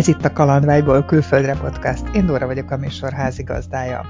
Ez 0.00 0.08
itt 0.08 0.24
a 0.24 0.32
Kalandvágyból 0.32 1.04
külföldre 1.04 1.54
podcast. 1.54 2.04
Én 2.14 2.26
Dóra 2.26 2.46
vagyok 2.46 2.70
a 2.70 2.76
műsor 2.76 3.12
házigazdája. 3.12 4.04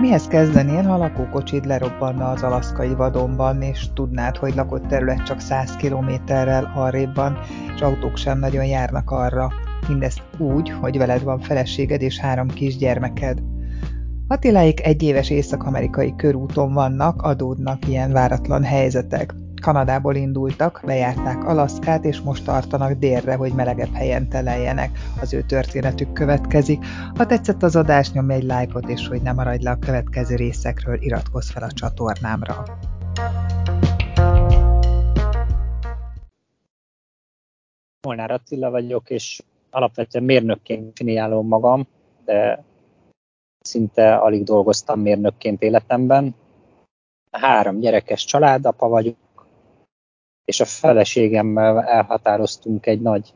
Mihez 0.00 0.26
kezdenél, 0.26 0.82
ha 0.82 0.94
a 0.94 0.96
lakókocsid 0.96 1.66
lerobbanna 1.66 2.30
az 2.30 2.42
alaszkai 2.42 2.94
vadonban, 2.94 3.62
és 3.62 3.92
tudnád, 3.94 4.36
hogy 4.36 4.54
lakott 4.54 4.86
terület 4.86 5.22
csak 5.22 5.40
100 5.40 5.76
kilométerrel 5.76 6.72
arrébb 6.74 7.14
van, 7.14 7.38
és 7.74 7.80
autók 7.80 8.16
sem 8.16 8.38
nagyon 8.38 8.64
járnak 8.64 9.10
arra. 9.10 9.52
Mindezt 9.88 10.22
úgy, 10.38 10.70
hogy 10.70 10.98
veled 10.98 11.22
van 11.22 11.40
feleséged 11.40 12.02
és 12.02 12.18
három 12.18 12.48
kisgyermeked. 12.48 13.42
Attiláik 14.28 14.86
egy 14.86 15.02
éves 15.02 15.30
észak-amerikai 15.30 16.14
körúton 16.16 16.72
vannak, 16.72 17.22
adódnak 17.22 17.88
ilyen 17.88 18.12
váratlan 18.12 18.64
helyzetek. 18.64 19.34
Kanadából 19.60 20.14
indultak, 20.14 20.82
bejárták 20.84 21.44
Alaszkát, 21.44 22.04
és 22.04 22.20
most 22.20 22.44
tartanak 22.44 22.92
délre, 22.92 23.34
hogy 23.34 23.52
melegebb 23.52 23.92
helyen 23.92 24.28
teleljenek. 24.28 24.98
Az 25.20 25.34
ő 25.34 25.42
történetük 25.42 26.12
következik. 26.12 26.84
Ha 27.14 27.26
tetszett 27.26 27.62
az 27.62 27.76
adás, 27.76 28.12
nyomj 28.12 28.34
egy 28.34 28.42
lájkot, 28.42 28.88
és 28.88 29.08
hogy 29.08 29.22
ne 29.22 29.32
maradj 29.32 29.64
le 29.64 29.70
a 29.70 29.78
következő 29.78 30.34
részekről, 30.34 31.02
iratkozz 31.02 31.50
fel 31.50 31.62
a 31.62 31.72
csatornámra. 31.72 32.64
Molnár 38.06 38.30
Attila 38.30 38.70
vagyok, 38.70 39.10
és 39.10 39.42
alapvetően 39.70 40.24
mérnökként 40.24 40.86
definiálom 40.86 41.46
magam, 41.46 41.86
de 42.24 42.64
szinte 43.60 44.14
alig 44.14 44.44
dolgoztam 44.44 45.00
mérnökként 45.00 45.62
életemben. 45.62 46.34
Három 47.30 47.78
gyerekes 47.78 48.24
családapa 48.24 48.88
vagyok, 48.88 49.16
és 50.46 50.60
a 50.60 50.64
feleségemmel 50.64 51.82
elhatároztunk 51.82 52.86
egy 52.86 53.00
nagy 53.00 53.34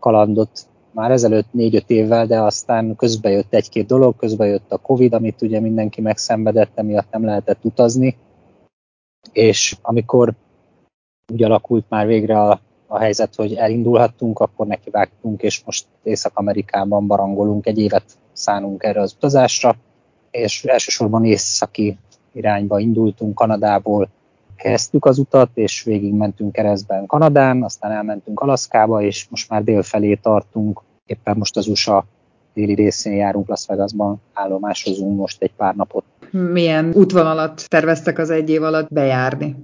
kalandot 0.00 0.66
már 0.90 1.10
ezelőtt 1.10 1.52
négy-öt 1.52 1.90
évvel, 1.90 2.26
de 2.26 2.40
aztán 2.40 2.96
közbe 2.96 3.30
jött 3.30 3.54
egy-két 3.54 3.86
dolog, 3.86 4.16
közbe 4.16 4.46
jött 4.46 4.72
a 4.72 4.78
Covid, 4.78 5.14
amit 5.14 5.42
ugye 5.42 5.60
mindenki 5.60 6.00
megszenvedett, 6.00 6.70
emiatt 6.74 7.10
nem 7.10 7.24
lehetett 7.24 7.64
utazni, 7.64 8.16
és 9.32 9.76
amikor 9.82 10.32
úgy 11.32 11.42
alakult 11.42 11.84
már 11.88 12.06
végre 12.06 12.40
a, 12.40 12.60
a 12.86 12.98
helyzet, 12.98 13.34
hogy 13.34 13.54
elindulhattunk, 13.54 14.38
akkor 14.38 14.66
nekivágtunk, 14.66 15.42
és 15.42 15.64
most 15.64 15.86
Észak-Amerikában 16.02 17.06
barangolunk, 17.06 17.66
egy 17.66 17.78
évet 17.78 18.18
szánunk 18.32 18.82
erre 18.82 19.00
az 19.00 19.14
utazásra, 19.16 19.76
és 20.30 20.64
elsősorban 20.64 21.24
északi 21.24 21.98
irányba 22.32 22.78
indultunk 22.78 23.34
Kanadából, 23.34 24.08
kezdtük 24.56 25.04
az 25.04 25.18
utat, 25.18 25.50
és 25.54 25.82
végig 25.82 26.14
mentünk 26.14 26.52
keresztben 26.52 27.06
Kanadán, 27.06 27.62
aztán 27.62 27.90
elmentünk 27.90 28.40
Alaszkába, 28.40 29.02
és 29.02 29.26
most 29.28 29.50
már 29.50 29.64
dél 29.64 29.82
felé 29.82 30.14
tartunk. 30.14 30.80
Éppen 31.06 31.36
most 31.36 31.56
az 31.56 31.66
USA 31.66 32.04
déli 32.54 32.74
részén 32.74 33.12
járunk 33.12 33.48
Las 33.48 33.66
Vegasban, 33.66 34.20
állomásozunk 34.32 35.18
most 35.18 35.42
egy 35.42 35.52
pár 35.56 35.74
napot. 35.74 36.04
Milyen 36.30 36.92
útvonalat 36.94 37.68
terveztek 37.68 38.18
az 38.18 38.30
egy 38.30 38.50
év 38.50 38.62
alatt 38.62 38.92
bejárni? 38.92 39.56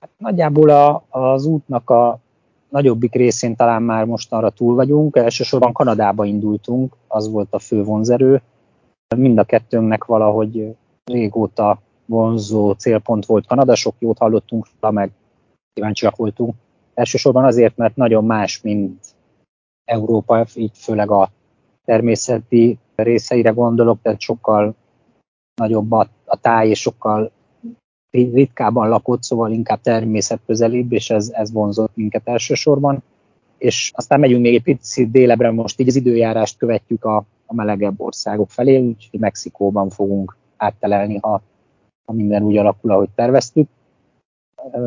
Hát 0.00 0.10
nagyjából 0.16 0.68
a, 0.68 1.04
az 1.08 1.44
útnak 1.44 1.90
a 1.90 2.20
nagyobbik 2.68 3.14
részén 3.14 3.56
talán 3.56 3.82
már 3.82 4.04
mostanra 4.04 4.50
túl 4.50 4.74
vagyunk. 4.74 5.16
Elsősorban 5.16 5.72
Kanadába 5.72 6.24
indultunk, 6.24 6.96
az 7.08 7.30
volt 7.30 7.54
a 7.54 7.58
fő 7.58 7.82
vonzerő. 7.82 8.42
Mind 9.16 9.38
a 9.38 9.44
kettőnknek 9.44 10.04
valahogy 10.04 10.74
régóta 11.04 11.80
vonzó 12.06 12.72
célpont 12.72 13.26
volt 13.26 13.46
Kanada, 13.46 13.74
sok 13.74 13.94
jót 13.98 14.18
hallottunk 14.18 14.66
meg 14.80 15.10
kíváncsiak 15.72 16.16
voltunk. 16.16 16.54
Elsősorban 16.94 17.44
azért, 17.44 17.76
mert 17.76 17.96
nagyon 17.96 18.24
más, 18.24 18.60
mint 18.60 19.04
Európa, 19.84 20.46
így 20.54 20.78
főleg 20.78 21.10
a 21.10 21.30
természeti 21.84 22.78
részeire 22.94 23.50
gondolok, 23.50 23.98
tehát 24.02 24.20
sokkal 24.20 24.74
nagyobb 25.54 25.92
a, 25.92 26.08
a 26.24 26.36
táj, 26.36 26.68
és 26.68 26.80
sokkal 26.80 27.30
ritkábban 28.10 28.88
lakott, 28.88 29.22
szóval 29.22 29.50
inkább 29.50 29.80
természetközelibb, 29.80 30.92
és 30.92 31.10
ez, 31.10 31.30
ez 31.32 31.52
vonzott 31.52 31.96
minket 31.96 32.28
elsősorban. 32.28 33.02
És 33.58 33.92
aztán 33.94 34.20
megyünk 34.20 34.42
még 34.42 34.54
egy 34.54 34.62
picit 34.62 35.10
délebbre, 35.10 35.50
most 35.50 35.80
így 35.80 35.88
az 35.88 35.96
időjárást 35.96 36.58
követjük 36.58 37.04
a, 37.04 37.16
a 37.46 37.54
melegebb 37.54 38.00
országok 38.00 38.50
felé, 38.50 38.78
úgyhogy 38.78 39.20
Mexikóban 39.20 39.90
fogunk 39.90 40.36
áttelelni, 40.56 41.18
ha 41.22 41.42
ha 42.06 42.12
minden 42.12 42.42
úgy 42.42 42.56
alakul, 42.56 42.90
ahogy 42.90 43.08
terveztük. 43.14 43.68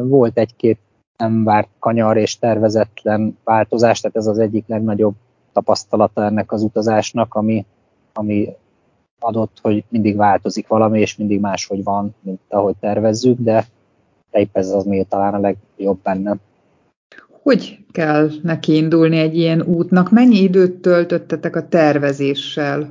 Volt 0.03 0.37
egy-két 0.37 0.79
nem 1.17 1.43
várt 1.43 1.69
kanyar 1.79 2.17
és 2.17 2.37
tervezetlen 2.37 3.37
változás, 3.43 3.99
tehát 3.99 4.17
ez 4.17 4.27
az 4.27 4.39
egyik 4.39 4.67
legnagyobb 4.67 5.15
tapasztalata 5.53 6.23
ennek 6.23 6.51
az 6.51 6.63
utazásnak, 6.63 7.33
ami, 7.33 7.65
ami 8.13 8.55
adott, 9.19 9.57
hogy 9.61 9.83
mindig 9.89 10.15
változik 10.15 10.67
valami, 10.67 10.99
és 10.99 11.17
mindig 11.17 11.39
máshogy 11.39 11.83
van, 11.83 12.15
mint 12.21 12.39
ahogy 12.47 12.75
tervezzük, 12.79 13.39
de 13.39 13.65
épp 14.31 14.57
ez 14.57 14.69
az 14.69 14.85
még 14.85 15.07
talán 15.07 15.33
a 15.33 15.39
legjobb 15.39 15.99
benne. 16.03 16.37
Hogy 17.41 17.85
kell 17.91 18.29
neki 18.43 18.75
indulni 18.75 19.17
egy 19.17 19.37
ilyen 19.37 19.61
útnak? 19.61 20.11
Mennyi 20.11 20.37
időt 20.37 20.81
töltöttetek 20.81 21.55
a 21.55 21.67
tervezéssel? 21.67 22.89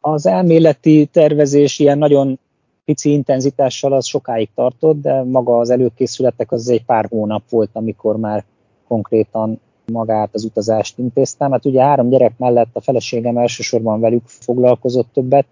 Az 0.00 0.26
elméleti 0.26 1.08
tervezés 1.12 1.78
ilyen 1.78 1.98
nagyon 1.98 2.38
pici 2.88 3.10
intenzitással 3.10 3.92
az 3.92 4.06
sokáig 4.06 4.48
tartott, 4.54 5.00
de 5.00 5.22
maga 5.22 5.58
az 5.58 5.70
előkészületek 5.70 6.52
az 6.52 6.68
egy 6.68 6.84
pár 6.84 7.06
hónap 7.08 7.48
volt, 7.48 7.70
amikor 7.72 8.16
már 8.16 8.44
konkrétan 8.86 9.60
magát 9.92 10.28
az 10.32 10.44
utazást 10.44 10.98
intéztem. 10.98 11.50
Hát 11.50 11.64
ugye 11.64 11.82
három 11.82 12.08
gyerek 12.08 12.38
mellett 12.38 12.68
a 12.72 12.80
feleségem 12.80 13.36
elsősorban 13.36 14.00
velük 14.00 14.22
foglalkozott 14.26 15.12
többet, 15.12 15.46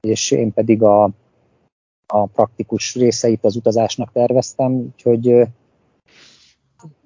és 0.00 0.30
én 0.30 0.52
pedig 0.52 0.82
a, 0.82 1.10
a 2.06 2.26
praktikus 2.26 2.94
részeit 2.94 3.44
az 3.44 3.56
utazásnak 3.56 4.12
terveztem, 4.12 4.72
úgyhogy 4.72 5.22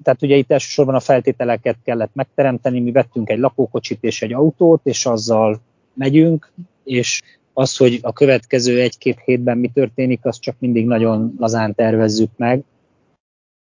tehát 0.03 0.23
ugye 0.23 0.37
itt 0.37 0.51
elsősorban 0.51 0.95
a 0.95 1.01
feltételeket 1.01 1.77
kellett 1.85 2.15
megteremteni, 2.15 2.81
mi 2.81 2.93
vettünk 2.93 3.31
egy 3.31 3.39
lakókocsit 3.39 4.05
és 4.05 4.23
egy 4.23 4.33
autót, 4.33 4.81
és 4.83 5.07
azzal 5.07 5.61
megyünk, 5.95 6.53
és 6.85 7.23
az, 7.59 7.77
hogy 7.77 7.99
a 8.03 8.13
következő 8.13 8.81
egy-két 8.81 9.21
hétben 9.25 9.59
mi 9.59 9.69
történik, 9.69 10.25
azt 10.25 10.41
csak 10.41 10.57
mindig 10.59 10.87
nagyon 10.87 11.35
lazán 11.39 11.75
tervezzük 11.75 12.31
meg. 12.37 12.65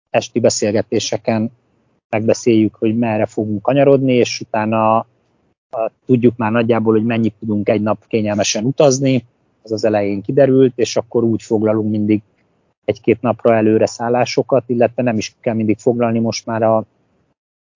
Esti 0.09 0.39
beszélgetéseken 0.39 1.51
megbeszéljük, 2.09 2.75
hogy 2.75 2.97
merre 2.97 3.25
fogunk 3.25 3.61
kanyarodni, 3.61 4.13
és 4.13 4.39
utána 4.39 4.97
a, 4.97 5.07
tudjuk 6.05 6.37
már 6.37 6.51
nagyjából, 6.51 6.93
hogy 6.93 7.05
mennyit 7.05 7.33
tudunk 7.39 7.69
egy 7.69 7.81
nap 7.81 8.07
kényelmesen 8.07 8.63
utazni, 8.63 9.25
az 9.63 9.71
az 9.71 9.85
elején 9.85 10.21
kiderült, 10.21 10.73
és 10.75 10.95
akkor 10.95 11.23
úgy 11.23 11.41
foglalunk 11.41 11.89
mindig 11.89 12.21
egy-két 12.85 13.21
napra 13.21 13.55
előre 13.55 13.85
szállásokat, 13.85 14.63
illetve 14.67 15.03
nem 15.03 15.17
is 15.17 15.35
kell 15.39 15.53
mindig 15.53 15.77
foglalni 15.77 16.19
most 16.19 16.45
már 16.45 16.63
a 16.63 16.85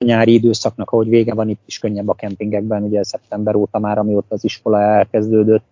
nyári 0.05 0.33
időszaknak, 0.33 0.91
ahogy 0.91 1.09
vége 1.09 1.33
van, 1.33 1.49
itt 1.49 1.63
is 1.65 1.79
könnyebb 1.79 2.07
a 2.07 2.13
kempingekben, 2.13 2.83
ugye 2.83 3.03
szeptember 3.03 3.55
óta 3.55 3.79
már, 3.79 3.97
amióta 3.97 4.35
az 4.35 4.43
iskola 4.43 4.81
elkezdődött, 4.81 5.63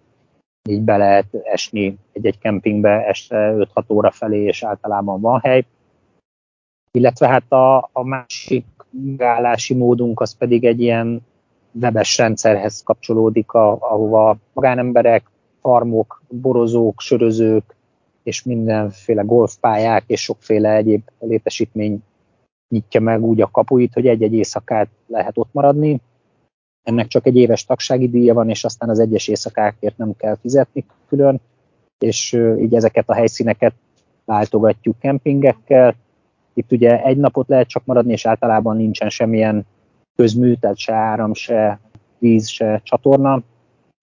így 0.69 0.81
be 0.81 0.97
lehet 0.97 1.25
esni 1.43 1.97
egy-egy 2.11 2.39
kempingbe 2.39 3.05
este 3.05 3.53
5-6 3.75 3.91
óra 3.91 4.11
felé, 4.11 4.43
és 4.43 4.63
általában 4.63 5.21
van 5.21 5.39
hely. 5.39 5.65
Illetve 6.91 7.27
hát 7.27 7.51
a, 7.51 7.89
a 7.91 8.03
másik 8.03 8.65
megállási 8.89 9.73
módunk 9.73 10.19
az 10.19 10.37
pedig 10.37 10.65
egy 10.65 10.81
ilyen 10.81 11.21
webes 11.81 12.17
rendszerhez 12.17 12.83
kapcsolódik, 12.83 13.51
a, 13.51 13.71
ahova 13.71 14.37
magánemberek, 14.53 15.29
farmok, 15.61 16.21
borozók, 16.27 17.01
sörözők, 17.01 17.75
és 18.23 18.43
mindenféle 18.43 19.21
golfpályák 19.21 20.03
és 20.07 20.21
sokféle 20.21 20.75
egyéb 20.75 21.01
létesítmény 21.19 22.03
nyitja 22.69 23.01
meg 23.01 23.23
úgy 23.23 23.41
a 23.41 23.51
kapuit, 23.51 23.93
hogy 23.93 24.07
egy-egy 24.07 24.33
éjszakát 24.33 24.87
lehet 25.07 25.37
ott 25.37 25.49
maradni, 25.51 26.01
ennek 26.87 27.07
csak 27.07 27.25
egy 27.25 27.35
éves 27.35 27.65
tagsági 27.65 28.09
díja 28.09 28.33
van, 28.33 28.49
és 28.49 28.63
aztán 28.63 28.89
az 28.89 28.99
egyes 28.99 29.27
éjszakákért 29.27 29.97
nem 29.97 30.15
kell 30.17 30.37
fizetni 30.41 30.85
külön, 31.07 31.39
és 31.99 32.33
így 32.59 32.75
ezeket 32.75 33.09
a 33.09 33.13
helyszíneket 33.13 33.73
váltogatjuk 34.25 34.99
kempingekkel. 34.99 35.95
Itt 36.53 36.71
ugye 36.71 37.03
egy 37.03 37.17
napot 37.17 37.47
lehet 37.47 37.67
csak 37.67 37.85
maradni, 37.85 38.11
és 38.11 38.25
általában 38.25 38.77
nincsen 38.77 39.09
semmilyen 39.09 39.65
közmű, 40.15 40.53
tehát 40.53 40.77
se 40.77 40.93
áram, 40.93 41.33
se 41.33 41.79
víz, 42.17 42.47
se 42.47 42.81
csatorna. 42.83 43.41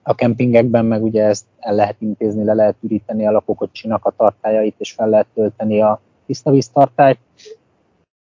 A 0.03 0.15
kempingekben 0.15 0.85
meg 0.85 1.03
ugye 1.03 1.25
ezt 1.25 1.45
el 1.59 1.75
lehet 1.75 1.97
intézni, 1.99 2.45
le 2.45 2.55
lehet 2.55 2.77
üríteni 2.81 3.27
a 3.27 3.31
lakókocsinak 3.31 4.05
a 4.05 4.11
tartályait, 4.17 4.75
és 4.79 4.93
fel 4.93 5.09
lehet 5.09 5.27
tölteni 5.35 5.81
a 5.81 6.01
tiszta 6.27 6.51
víztartályt, 6.51 7.19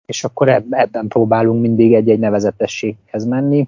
és 0.05 0.23
akkor 0.23 0.49
ebben 0.69 1.07
próbálunk 1.07 1.61
mindig 1.61 1.93
egy-egy 1.93 2.19
nevezetességhez 2.19 3.25
menni 3.25 3.67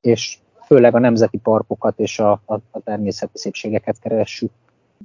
és 0.00 0.38
főleg 0.66 0.94
a 0.94 0.98
nemzeti 0.98 1.38
parkokat 1.38 1.98
és 1.98 2.18
a, 2.18 2.30
a, 2.44 2.54
a 2.70 2.80
természeti 2.84 3.38
szépségeket 3.38 3.98
keressük. 3.98 4.50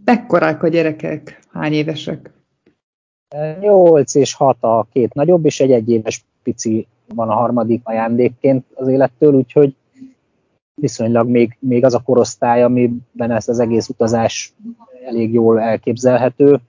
Mekkorák 0.06 0.64
a 0.64 0.68
gyerekek? 0.68 1.40
Hány 1.52 1.74
évesek? 1.74 2.32
8 3.60 4.16
és 4.16 4.34
6 4.34 4.58
a 4.60 4.88
két 4.92 5.14
nagyobb, 5.14 5.46
és 5.46 5.60
egy 5.60 5.72
egyéves 5.72 6.26
pici 6.44 6.88
van 7.14 7.30
a 7.30 7.34
harmadik 7.34 7.82
ajándékként 7.84 8.66
az 8.74 8.88
élettől, 8.88 9.34
úgyhogy 9.34 9.76
viszonylag 10.82 11.28
még, 11.28 11.58
még 11.60 11.86
az 11.86 11.94
a 11.94 12.02
korosztály, 12.02 12.64
amiben 12.64 13.32
ez 13.32 13.48
az 13.48 13.60
egész 13.60 13.90
utazás 13.90 14.54
elég 15.06 15.34
jól 15.34 15.60
elképzelhető. 15.60 16.60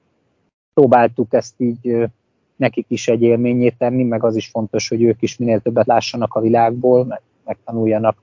Próbáltuk 0.74 1.34
ezt 1.34 1.54
így 1.60 2.08
nekik 2.56 2.86
is 2.88 3.08
egy 3.08 3.22
élményét 3.22 3.78
tenni, 3.78 4.02
meg 4.02 4.24
az 4.24 4.36
is 4.36 4.48
fontos, 4.48 4.88
hogy 4.88 5.02
ők 5.02 5.22
is 5.22 5.36
minél 5.36 5.60
többet 5.60 5.86
lássanak 5.86 6.34
a 6.34 6.40
világból, 6.40 7.04
meg, 7.04 7.20
megtanuljanak 7.46 8.16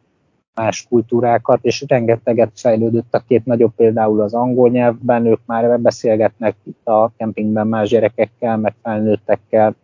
más 0.55 0.85
kultúrákat, 0.89 1.59
és 1.61 1.85
rengeteget 1.87 2.51
fejlődött 2.55 3.13
a 3.13 3.23
két 3.27 3.45
nagyobb 3.45 3.73
például 3.75 4.21
az 4.21 4.33
angol 4.33 4.69
nyelvben, 4.69 5.25
ők 5.25 5.39
már 5.45 5.79
beszélgetnek 5.79 6.55
itt 6.63 6.87
a 6.87 7.11
kempingben 7.17 7.67
más 7.67 7.89
gyerekekkel, 7.89 8.57
meg 8.57 8.75
felnőttekkel. 8.81 9.75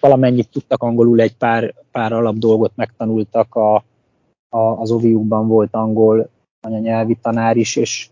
Valamennyit 0.00 0.50
tudtak 0.50 0.82
angolul, 0.82 1.20
egy 1.20 1.36
pár, 1.36 1.74
pár 1.92 2.12
alap 2.12 2.36
dolgot 2.36 2.72
megtanultak, 2.74 3.54
a, 3.54 3.74
a, 4.48 4.58
az 4.58 4.90
oviukban 4.90 5.48
volt 5.48 5.74
angol 5.74 6.28
anyanyelvi 6.60 7.14
tanár 7.22 7.56
is, 7.56 7.76
és 7.76 8.08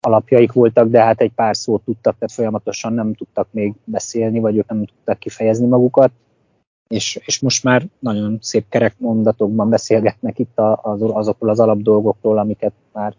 alapjaik 0.00 0.52
voltak, 0.52 0.88
de 0.88 1.02
hát 1.02 1.20
egy 1.20 1.32
pár 1.32 1.56
szót 1.56 1.82
tudtak, 1.84 2.14
tehát 2.14 2.34
folyamatosan 2.34 2.92
nem 2.92 3.14
tudtak 3.14 3.48
még 3.50 3.74
beszélni, 3.84 4.38
vagy 4.38 4.56
ők 4.56 4.68
nem 4.68 4.84
tudtak 4.84 5.18
kifejezni 5.18 5.66
magukat 5.66 6.10
és, 6.88 7.20
és 7.24 7.40
most 7.40 7.64
már 7.64 7.86
nagyon 7.98 8.38
szép 8.40 8.64
kerek 8.68 8.94
mondatokban 8.98 9.68
beszélgetnek 9.68 10.38
itt 10.38 10.58
az, 10.82 11.02
azokról 11.02 11.50
az 11.50 11.60
alapdolgokról, 11.60 12.38
amiket 12.38 12.72
már 12.92 13.14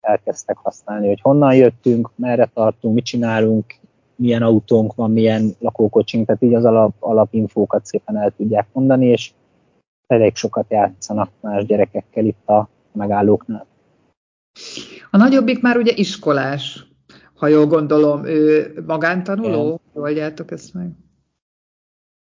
elkezdtek 0.00 0.56
használni, 0.56 1.08
hogy 1.08 1.20
honnan 1.20 1.54
jöttünk, 1.54 2.10
merre 2.16 2.50
tartunk, 2.54 2.94
mit 2.94 3.04
csinálunk, 3.04 3.74
milyen 4.16 4.42
autónk 4.42 4.94
van, 4.94 5.10
milyen 5.10 5.54
lakókocsink, 5.58 6.26
tehát 6.26 6.42
így 6.42 6.54
az 6.54 6.64
alap, 6.64 6.94
alapinfókat 6.98 7.86
szépen 7.86 8.16
el 8.16 8.32
tudják 8.36 8.66
mondani, 8.72 9.06
és 9.06 9.32
elég 10.06 10.36
sokat 10.36 10.66
játszanak 10.68 11.30
más 11.40 11.64
gyerekekkel 11.66 12.24
itt 12.24 12.48
a 12.48 12.68
megállóknál. 12.92 13.66
A 15.10 15.16
nagyobbik 15.16 15.62
már 15.62 15.76
ugye 15.76 15.92
iskolás, 15.94 16.86
ha 17.34 17.46
jól 17.46 17.66
gondolom, 17.66 18.24
ő 18.24 18.72
magántanuló? 18.86 19.80
Oldjátok 19.92 20.50
ezt 20.50 20.74
meg? 20.74 21.03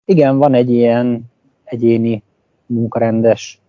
Igen, 0.09 0.37
van 0.37 0.53
egy 0.53 0.69
ilyen 0.69 1.21
egyéni 1.63 2.23
munkarendes 2.65 3.61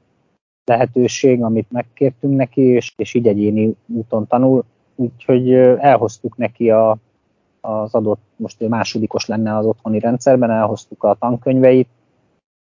lehetőség, 0.64 1.42
amit 1.42 1.70
megkértünk 1.70 2.36
neki, 2.36 2.60
és, 2.60 2.92
és 2.96 3.14
így 3.14 3.26
egyéni 3.26 3.74
úton 3.86 4.26
tanul, 4.26 4.64
úgyhogy 4.94 5.52
elhoztuk 5.78 6.36
neki 6.36 6.70
a, 6.70 6.96
az 7.60 7.94
adott, 7.94 8.20
most 8.36 8.62
ő 8.62 8.68
másodikos 8.68 9.26
lenne 9.26 9.56
az 9.56 9.66
otthoni 9.66 9.98
rendszerben, 9.98 10.50
elhoztuk 10.50 11.02
a 11.02 11.16
tankönyveit, 11.18 11.88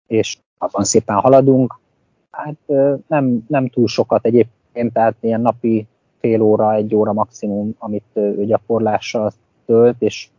és 0.07 0.37
abban 0.57 0.83
szépen 0.83 1.15
haladunk. 1.15 1.79
Hát 2.31 2.57
nem, 3.07 3.45
nem 3.47 3.67
túl 3.67 3.87
sokat 3.87 4.25
egyébként, 4.25 4.93
tehát 4.93 5.15
ilyen 5.19 5.41
napi 5.41 5.87
fél 6.19 6.41
óra, 6.41 6.73
egy 6.73 6.95
óra 6.95 7.13
maximum, 7.13 7.75
amit 7.77 8.09
ő 8.13 8.45
gyakorlással 8.45 9.31
tölt, 9.65 10.01
és 10.01 10.29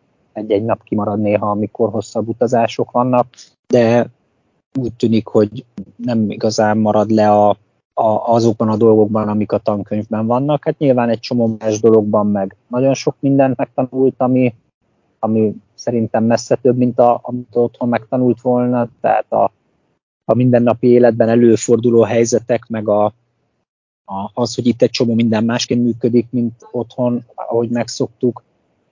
egy-egy 0.41 0.65
nap 0.65 0.83
kimarad 0.83 1.21
néha, 1.21 1.51
amikor 1.51 1.91
hosszabb 1.91 2.29
utazások 2.29 2.91
vannak, 2.91 3.27
de 3.67 4.11
úgy 4.79 4.93
tűnik, 4.93 5.27
hogy 5.27 5.65
nem 5.97 6.31
igazán 6.31 6.79
marad 6.79 7.11
le 7.11 7.31
a, 7.31 7.49
a, 7.95 8.33
azokban 8.35 8.69
a 8.69 8.77
dolgokban, 8.77 9.29
amik 9.29 9.53
a 9.53 9.59
tankönyvben 9.59 10.27
vannak. 10.27 10.65
Hát 10.65 10.79
nyilván 10.79 11.09
egy 11.09 11.21
csomó 11.21 11.57
más 11.59 11.81
dologban 11.81 12.27
meg 12.27 12.57
nagyon 12.69 12.95
sok 12.95 13.17
mindent 13.21 13.57
megtanult, 13.57 14.15
ami, 14.17 14.55
ami 15.19 15.55
szerintem 15.75 16.25
messze 16.25 16.57
több, 16.57 16.77
mint 16.77 16.99
a, 16.99 17.21
amit 17.23 17.57
otthon 17.57 17.89
megtanult 17.89 18.41
volna, 18.41 18.89
tehát 19.01 19.33
a, 19.33 19.53
a 20.25 20.35
mindennapi 20.35 20.87
életben 20.87 21.29
előforduló 21.29 22.03
helyzetek, 22.03 22.67
meg 22.69 22.89
a, 22.89 23.05
a, 24.05 24.31
az, 24.35 24.55
hogy 24.55 24.67
itt 24.67 24.83
egy 24.83 24.91
csomó 24.91 25.15
minden 25.15 25.45
másként 25.45 25.83
működik, 25.83 26.27
mint 26.31 26.69
otthon, 26.71 27.25
ahogy 27.35 27.69
megszoktuk, 27.69 28.43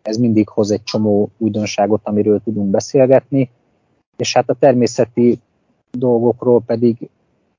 ez 0.08 0.16
mindig 0.16 0.48
hoz 0.48 0.70
egy 0.70 0.82
csomó 0.82 1.30
újdonságot, 1.38 2.00
amiről 2.04 2.40
tudunk 2.44 2.70
beszélgetni, 2.70 3.50
és 4.16 4.34
hát 4.34 4.50
a 4.50 4.54
természeti 4.54 5.38
dolgokról 5.90 6.62
pedig 6.66 7.10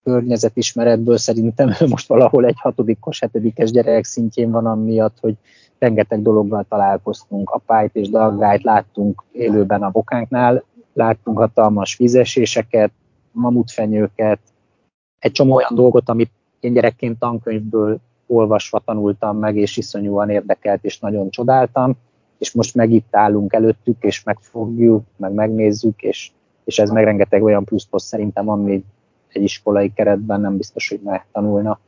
környezetismeretből 0.04 1.18
szerintem 1.18 1.74
most 1.90 2.08
valahol 2.08 2.46
egy 2.46 2.60
hatodikos, 2.60 3.20
hetedikes 3.20 3.72
gyerek 3.72 4.04
szintjén 4.04 4.52
van 4.52 4.66
amiatt, 4.66 5.18
hogy 5.20 5.36
rengeteg 5.80 6.22
dologgal 6.22 6.66
találkoztunk, 6.70 7.50
apályt 7.50 7.96
és 7.96 8.10
dalgályt 8.10 8.64
láttunk 8.64 9.24
élőben 9.32 9.84
a 9.84 9.90
bokánknál, 9.90 10.64
láttunk 10.94 11.38
hatalmas 11.38 11.98
vízeséseket, 11.98 12.92
mamutfenyőket, 13.32 14.40
egy 15.20 15.32
csomó 15.32 15.56
olyan 15.56 15.76
dolgot, 15.76 16.10
amit 16.10 16.32
én 16.60 16.74
gyerekként 16.74 17.20
tankönyvből 17.20 18.00
olvasva 18.28 18.80
tanultam 18.86 19.38
meg, 19.38 19.56
és 19.56 19.78
iszonyúan 19.78 20.30
érdekelt, 20.30 20.84
és 20.84 21.00
nagyon 21.00 21.30
csodáltam 21.30 21.98
és 22.40 22.52
most 22.52 22.76
meg 22.76 22.92
itt 22.92 23.16
állunk 23.16 23.54
előttük, 23.54 23.98
és 24.00 24.24
megfogjuk, 24.24 25.04
meg 25.18 25.32
megnézzük, 25.32 26.02
és, 26.02 26.32
és 26.64 26.80
ez 26.80 26.90
meg 26.90 27.04
rengeteg 27.04 27.44
olyan 27.44 27.64
pluszposz 27.64 28.04
szerintem, 28.04 28.50
ami 28.50 28.84
egy 29.34 29.44
iskolai 29.44 29.94
keretben 29.94 30.42
nem 30.42 30.58
biztos, 30.58 30.90
hogy 30.90 31.00
megtanulna. 31.04 31.80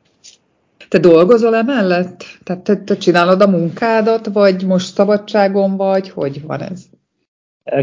Te 0.90 0.98
dolgozol 0.98 1.56
emellett? 1.56 2.24
Tehát 2.44 2.62
te, 2.62 2.78
te 2.78 2.98
csinálod 2.98 3.42
a 3.42 3.48
munkádat, 3.48 4.26
vagy 4.28 4.66
most 4.66 4.94
szabadságon 4.94 5.78
vagy? 5.78 6.10
Hogy 6.10 6.46
van 6.46 6.62
ez? 6.62 6.86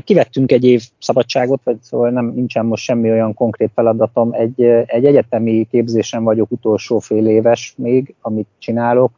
Kivettünk 0.05 0.53
egy 0.53 0.65
év 0.65 0.83
szabadságot, 1.01 1.61
vagy 1.65 1.77
szóval 1.81 2.11
nem, 2.11 2.27
nincsen 2.35 2.67
most 2.67 2.85
semmi 2.85 3.11
olyan 3.11 3.35
konkrét 3.35 3.71
feladatom. 3.75 4.33
Egy, 4.33 4.63
egy 4.87 5.05
egyetemi 5.05 5.67
képzésen 5.71 6.25
vagyok 6.25 6.51
utolsó 6.51 6.99
fél 6.99 7.27
éves 7.27 7.75
még, 7.77 8.15
amit 8.21 8.49
csinálok, 8.59 9.13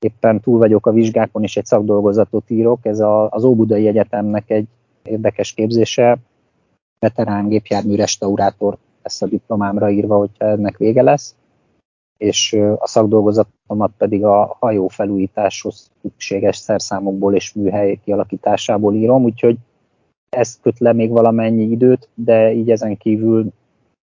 éppen 0.00 0.40
túl 0.40 0.58
vagyok 0.58 0.86
a 0.86 0.92
vizsgákon, 0.92 1.42
és 1.42 1.56
egy 1.56 1.64
szakdolgozatot 1.64 2.50
írok. 2.50 2.78
Ez 2.82 3.00
a, 3.00 3.30
az 3.30 3.44
Óbudai 3.44 3.86
Egyetemnek 3.86 4.50
egy 4.50 4.66
érdekes 5.02 5.52
képzése. 5.52 6.18
Veterán 6.98 7.48
gépjármű 7.48 7.94
restaurátor 7.94 8.76
lesz 9.02 9.22
a 9.22 9.26
diplomámra 9.26 9.90
írva, 9.90 10.16
hogyha 10.18 10.44
ennek 10.44 10.76
vége 10.76 11.02
lesz. 11.02 11.34
És 12.16 12.52
a 12.78 12.86
szakdolgozatomat 12.86 13.92
pedig 13.96 14.24
a 14.24 14.56
hajó 14.58 14.88
felújításhoz 14.88 15.90
szükséges 16.02 16.56
szerszámokból 16.56 17.34
és 17.34 17.52
műhely 17.52 18.00
kialakításából 18.04 18.94
írom, 18.94 19.24
úgyhogy 19.24 19.56
ez 20.28 20.60
köt 20.60 20.78
le 20.78 20.92
még 20.92 21.10
valamennyi 21.10 21.62
időt, 21.62 22.08
de 22.14 22.52
így 22.52 22.70
ezen 22.70 22.96
kívül 22.96 23.52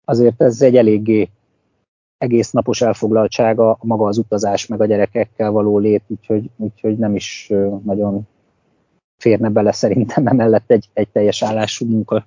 azért 0.04 0.42
ez 0.42 0.62
egy 0.62 0.76
eléggé 0.76 1.28
egész 2.18 2.50
napos 2.50 2.80
elfoglaltsága 2.80 3.78
maga 3.82 4.06
az 4.06 4.18
utazás, 4.18 4.66
meg 4.66 4.80
a 4.80 4.86
gyerekekkel 4.86 5.50
való 5.50 5.78
lét, 5.78 6.02
úgyhogy, 6.06 6.50
úgyhogy 6.56 6.98
nem 6.98 7.14
is 7.14 7.52
nagyon 7.84 8.26
férne 9.16 9.48
bele 9.48 9.72
szerintem 9.72 10.26
emellett 10.26 10.70
egy, 10.70 10.88
egy 10.92 11.08
teljes 11.08 11.42
állású 11.42 11.86
munka. 11.86 12.24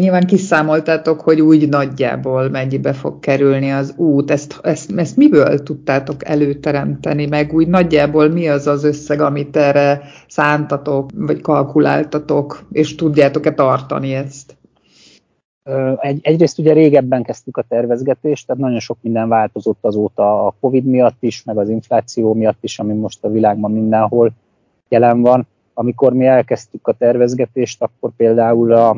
Nyilván 0.00 0.26
kiszámoltátok, 0.26 1.20
hogy 1.20 1.40
úgy 1.40 1.68
nagyjából 1.68 2.48
mennyibe 2.48 2.92
fog 2.92 3.20
kerülni 3.20 3.72
az 3.72 3.94
út. 3.96 4.30
Ezt, 4.30 4.60
ezt, 4.62 4.92
ezt 4.96 5.16
miből 5.16 5.62
tudtátok 5.62 6.28
előteremteni, 6.28 7.26
meg 7.26 7.52
úgy 7.52 7.68
nagyjából 7.68 8.28
mi 8.28 8.48
az 8.48 8.66
az 8.66 8.84
összeg, 8.84 9.20
amit 9.20 9.56
erre 9.56 10.02
szántatok, 10.28 11.10
vagy 11.14 11.40
kalkuláltatok, 11.40 12.66
és 12.70 12.94
tudjátok-e 12.94 13.54
tartani 13.54 14.14
ezt? 14.14 14.56
Egy, 15.98 16.18
egyrészt 16.22 16.58
ugye 16.58 16.72
régebben 16.72 17.22
kezdtük 17.22 17.56
a 17.56 17.64
tervezgetést, 17.68 18.46
tehát 18.46 18.62
nagyon 18.62 18.78
sok 18.78 18.98
minden 19.00 19.28
változott 19.28 19.78
azóta 19.84 20.46
a 20.46 20.54
Covid 20.60 20.84
miatt 20.84 21.16
is, 21.22 21.44
meg 21.44 21.58
az 21.58 21.68
infláció 21.68 22.34
miatt 22.34 22.58
is, 22.60 22.78
ami 22.78 22.94
most 22.94 23.24
a 23.24 23.30
világban 23.30 23.72
mindenhol 23.72 24.32
jelen 24.88 25.20
van. 25.20 25.46
Amikor 25.74 26.12
mi 26.12 26.26
elkezdtük 26.26 26.88
a 26.88 26.92
tervezgetést, 26.92 27.82
akkor 27.82 28.10
például 28.16 28.72
a, 28.72 28.96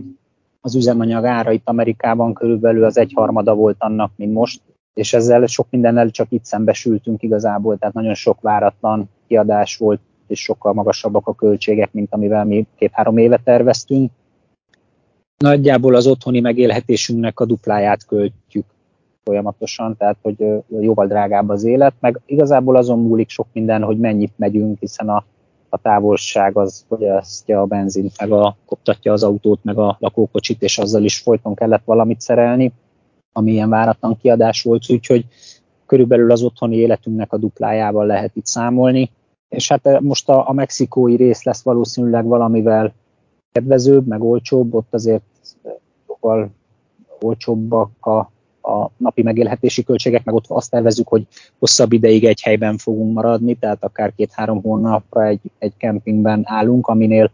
az 0.60 0.74
üzemanyag 0.74 1.24
ára 1.24 1.52
itt 1.52 1.68
Amerikában 1.68 2.34
körülbelül 2.34 2.84
az 2.84 2.98
egyharmada 2.98 3.54
volt 3.54 3.76
annak, 3.78 4.10
mint 4.16 4.32
most, 4.32 4.60
és 4.94 5.12
ezzel 5.12 5.46
sok 5.46 5.66
mindennel 5.70 6.10
csak 6.10 6.26
itt 6.30 6.44
szembesültünk 6.44 7.22
igazából, 7.22 7.78
tehát 7.78 7.94
nagyon 7.94 8.14
sok 8.14 8.40
váratlan 8.40 9.10
kiadás 9.26 9.76
volt, 9.76 10.00
és 10.26 10.40
sokkal 10.40 10.72
magasabbak 10.72 11.26
a 11.26 11.34
költségek, 11.34 11.92
mint 11.92 12.12
amivel 12.12 12.44
mi 12.44 12.66
két-három 12.76 13.16
éve 13.16 13.40
terveztünk 13.44 14.10
nagyjából 15.38 15.94
az 15.94 16.06
otthoni 16.06 16.40
megélhetésünknek 16.40 17.40
a 17.40 17.44
dupláját 17.44 18.06
költjük 18.06 18.64
folyamatosan, 19.24 19.96
tehát 19.96 20.16
hogy 20.22 20.44
jóval 20.80 21.06
drágább 21.06 21.48
az 21.48 21.64
élet, 21.64 21.94
meg 22.00 22.20
igazából 22.26 22.76
azon 22.76 22.98
múlik 22.98 23.28
sok 23.28 23.46
minden, 23.52 23.82
hogy 23.82 23.98
mennyit 23.98 24.32
megyünk, 24.36 24.78
hiszen 24.78 25.08
a, 25.08 25.24
a 25.68 25.78
távolság 25.78 26.56
az 26.56 26.84
fogyasztja 26.88 27.60
a 27.60 27.66
benzint, 27.66 28.12
meg 28.20 28.32
a, 28.32 28.56
koptatja 28.66 29.12
az 29.12 29.22
autót, 29.22 29.64
meg 29.64 29.78
a 29.78 29.96
lakókocsit, 30.00 30.62
és 30.62 30.78
azzal 30.78 31.04
is 31.04 31.18
folyton 31.18 31.54
kellett 31.54 31.84
valamit 31.84 32.20
szerelni, 32.20 32.72
ami 33.32 33.52
ilyen 33.52 33.68
váratlan 33.68 34.16
kiadás 34.16 34.62
volt, 34.62 34.90
úgyhogy 34.90 35.24
körülbelül 35.86 36.30
az 36.30 36.42
otthoni 36.42 36.76
életünknek 36.76 37.32
a 37.32 37.36
duplájával 37.36 38.06
lehet 38.06 38.36
itt 38.36 38.46
számolni. 38.46 39.10
És 39.48 39.68
hát 39.68 40.00
most 40.00 40.28
a, 40.28 40.48
a 40.48 40.52
mexikói 40.52 41.16
rész 41.16 41.42
lesz 41.42 41.62
valószínűleg 41.62 42.24
valamivel 42.24 42.92
kedvezőbb, 43.56 44.06
meg 44.06 44.22
olcsóbb, 44.22 44.74
ott 44.74 44.94
azért 44.94 45.22
sokkal 46.06 46.50
olcsóbbak 47.20 48.06
a, 48.06 48.18
a, 48.60 48.90
napi 48.96 49.22
megélhetési 49.22 49.84
költségek, 49.84 50.24
meg 50.24 50.34
ott 50.34 50.44
azt 50.48 50.70
tervezzük, 50.70 51.08
hogy 51.08 51.26
hosszabb 51.58 51.92
ideig 51.92 52.24
egy 52.24 52.42
helyben 52.42 52.76
fogunk 52.76 53.14
maradni, 53.14 53.54
tehát 53.54 53.84
akár 53.84 54.12
két-három 54.14 54.62
hónapra 54.62 55.24
egy, 55.24 55.40
egy 55.58 55.76
kempingben 55.76 56.42
állunk, 56.44 56.86
aminél 56.86 57.30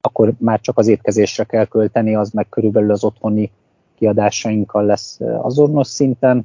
akkor 0.00 0.32
már 0.38 0.60
csak 0.60 0.78
az 0.78 0.86
étkezésre 0.86 1.44
kell 1.44 1.64
költeni, 1.64 2.14
az 2.14 2.30
meg 2.30 2.48
körülbelül 2.48 2.90
az 2.90 3.04
otthoni 3.04 3.50
kiadásainkkal 3.94 4.84
lesz 4.84 5.20
azonos 5.20 5.86
szinten. 5.86 6.44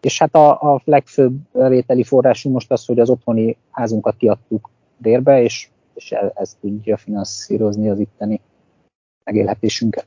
És 0.00 0.18
hát 0.18 0.34
a, 0.34 0.72
a 0.72 0.80
legfőbb 0.84 1.34
bevételi 1.52 2.02
forrásunk 2.02 2.54
most 2.54 2.72
az, 2.72 2.84
hogy 2.84 2.98
az 2.98 3.10
otthoni 3.10 3.56
házunkat 3.70 4.16
kiadtuk 4.16 4.70
bérbe, 4.96 5.42
és, 5.42 5.68
és 5.94 6.12
ez, 6.12 6.30
ez 6.34 6.56
tudja 6.60 6.96
finanszírozni 6.96 7.88
az 7.88 7.98
itteni 7.98 8.40
megélhetésünket. 9.24 10.06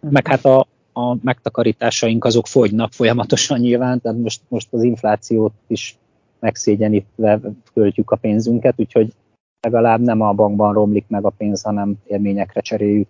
Meg 0.00 0.26
hát 0.26 0.44
a, 0.44 0.66
a 0.92 1.16
megtakarításaink 1.22 2.24
azok 2.24 2.46
fogynak 2.46 2.92
folyamatosan 2.92 3.58
nyilván, 3.58 4.00
tehát 4.00 4.18
most, 4.18 4.40
most 4.48 4.72
az 4.72 4.82
inflációt 4.82 5.52
is 5.66 5.98
megszégyenítve 6.38 7.40
költjük 7.74 8.10
a 8.10 8.16
pénzünket, 8.16 8.74
úgyhogy 8.76 9.12
legalább 9.60 10.00
nem 10.00 10.20
a 10.20 10.32
bankban 10.32 10.72
romlik 10.72 11.04
meg 11.08 11.24
a 11.24 11.30
pénz, 11.30 11.62
hanem 11.62 11.94
élményekre 12.06 12.60
cseréljük. 12.60 13.08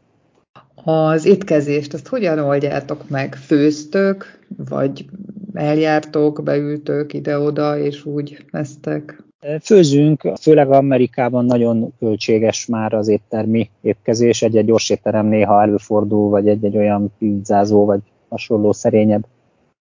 Az 0.84 1.24
étkezést, 1.24 1.94
azt 1.94 2.08
hogyan 2.08 2.38
oldjátok 2.38 3.08
meg? 3.08 3.34
Főztök, 3.34 4.38
vagy 4.56 5.06
eljártok, 5.52 6.42
beültök 6.42 7.12
ide-oda, 7.12 7.78
és 7.78 8.04
úgy 8.04 8.44
vesztek? 8.50 9.25
Főzünk, 9.62 10.32
főleg 10.40 10.70
Amerikában 10.70 11.44
nagyon 11.44 11.94
költséges 11.98 12.66
már 12.66 12.92
az 12.92 13.08
éttermi 13.08 13.70
étkezés, 13.80 14.42
egy-egy 14.42 14.64
gyors 14.64 14.90
étterem 14.90 15.26
néha 15.26 15.62
előfordul, 15.62 16.28
vagy 16.28 16.48
egy-egy 16.48 16.76
olyan 16.76 17.12
pizzázó, 17.18 17.84
vagy 17.84 18.00
hasonló 18.28 18.72
szerényebb 18.72 19.26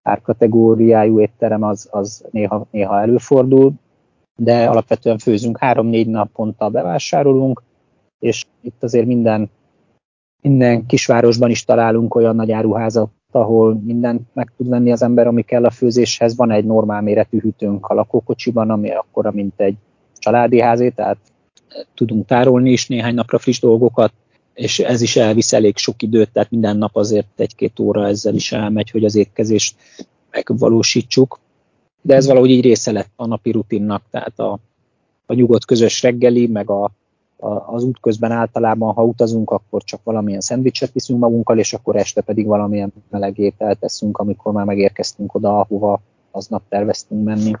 árkategóriájú 0.02 1.20
étterem 1.20 1.62
az, 1.62 1.88
az 1.90 2.24
néha, 2.30 2.66
néha 2.70 3.00
előfordul, 3.00 3.72
de 4.36 4.68
alapvetően 4.68 5.18
főzünk, 5.18 5.58
három-négy 5.58 6.08
naponta 6.08 6.68
bevásárolunk, 6.68 7.62
és 8.18 8.46
itt 8.60 8.82
azért 8.82 9.06
minden, 9.06 9.50
minden 10.42 10.86
kisvárosban 10.86 11.50
is 11.50 11.64
találunk 11.64 12.14
olyan 12.14 12.36
nagy 12.36 12.50
áruházat, 12.52 13.10
ahol 13.36 13.80
mindent 13.84 14.22
meg 14.32 14.52
tud 14.56 14.68
venni 14.68 14.92
az 14.92 15.02
ember, 15.02 15.26
ami 15.26 15.42
kell 15.42 15.64
a 15.64 15.70
főzéshez. 15.70 16.36
Van 16.36 16.50
egy 16.50 16.64
normál 16.64 17.00
méretű 17.00 17.40
hűtőnk 17.40 17.86
a 17.86 17.94
lakókocsiban, 17.94 18.70
ami 18.70 18.90
akkora, 18.90 19.30
mint 19.30 19.60
egy 19.60 19.76
családi 20.18 20.60
házé, 20.60 20.88
tehát 20.88 21.18
tudunk 21.94 22.26
tárolni 22.26 22.70
is 22.70 22.86
néhány 22.86 23.14
napra 23.14 23.38
friss 23.38 23.60
dolgokat, 23.60 24.12
és 24.54 24.78
ez 24.78 25.00
is 25.00 25.16
elvisz 25.16 25.52
elég 25.52 25.76
sok 25.76 26.02
időt, 26.02 26.30
tehát 26.32 26.50
minden 26.50 26.76
nap 26.76 26.96
azért 26.96 27.40
egy-két 27.40 27.78
óra 27.78 28.06
ezzel 28.06 28.34
is 28.34 28.52
elmegy, 28.52 28.90
hogy 28.90 29.04
az 29.04 29.14
étkezést 29.14 29.76
megvalósítsuk. 30.30 31.38
De 32.02 32.14
ez 32.14 32.26
valahogy 32.26 32.50
így 32.50 32.64
része 32.64 32.92
lett 32.92 33.10
a 33.16 33.26
napi 33.26 33.50
rutinnak, 33.50 34.02
tehát 34.10 34.38
a, 34.38 34.58
a 35.26 35.34
nyugodt 35.34 35.64
közös 35.64 36.02
reggeli, 36.02 36.46
meg 36.46 36.70
a 36.70 36.90
az 37.66 37.82
út 37.82 38.00
közben 38.00 38.30
általában, 38.30 38.94
ha 38.94 39.04
utazunk, 39.04 39.50
akkor 39.50 39.82
csak 39.82 40.00
valamilyen 40.04 40.40
szendvicset 40.40 40.92
viszünk 40.92 41.20
magunkkal, 41.20 41.58
és 41.58 41.72
akkor 41.72 41.96
este 41.96 42.20
pedig 42.20 42.46
valamilyen 42.46 42.92
meleg 43.10 43.38
ételt 43.38 43.78
teszünk, 43.78 44.18
amikor 44.18 44.52
már 44.52 44.64
megérkeztünk 44.64 45.34
oda, 45.34 45.58
ahova 45.58 46.00
aznap 46.30 46.62
terveztünk 46.68 47.24
menni. 47.24 47.52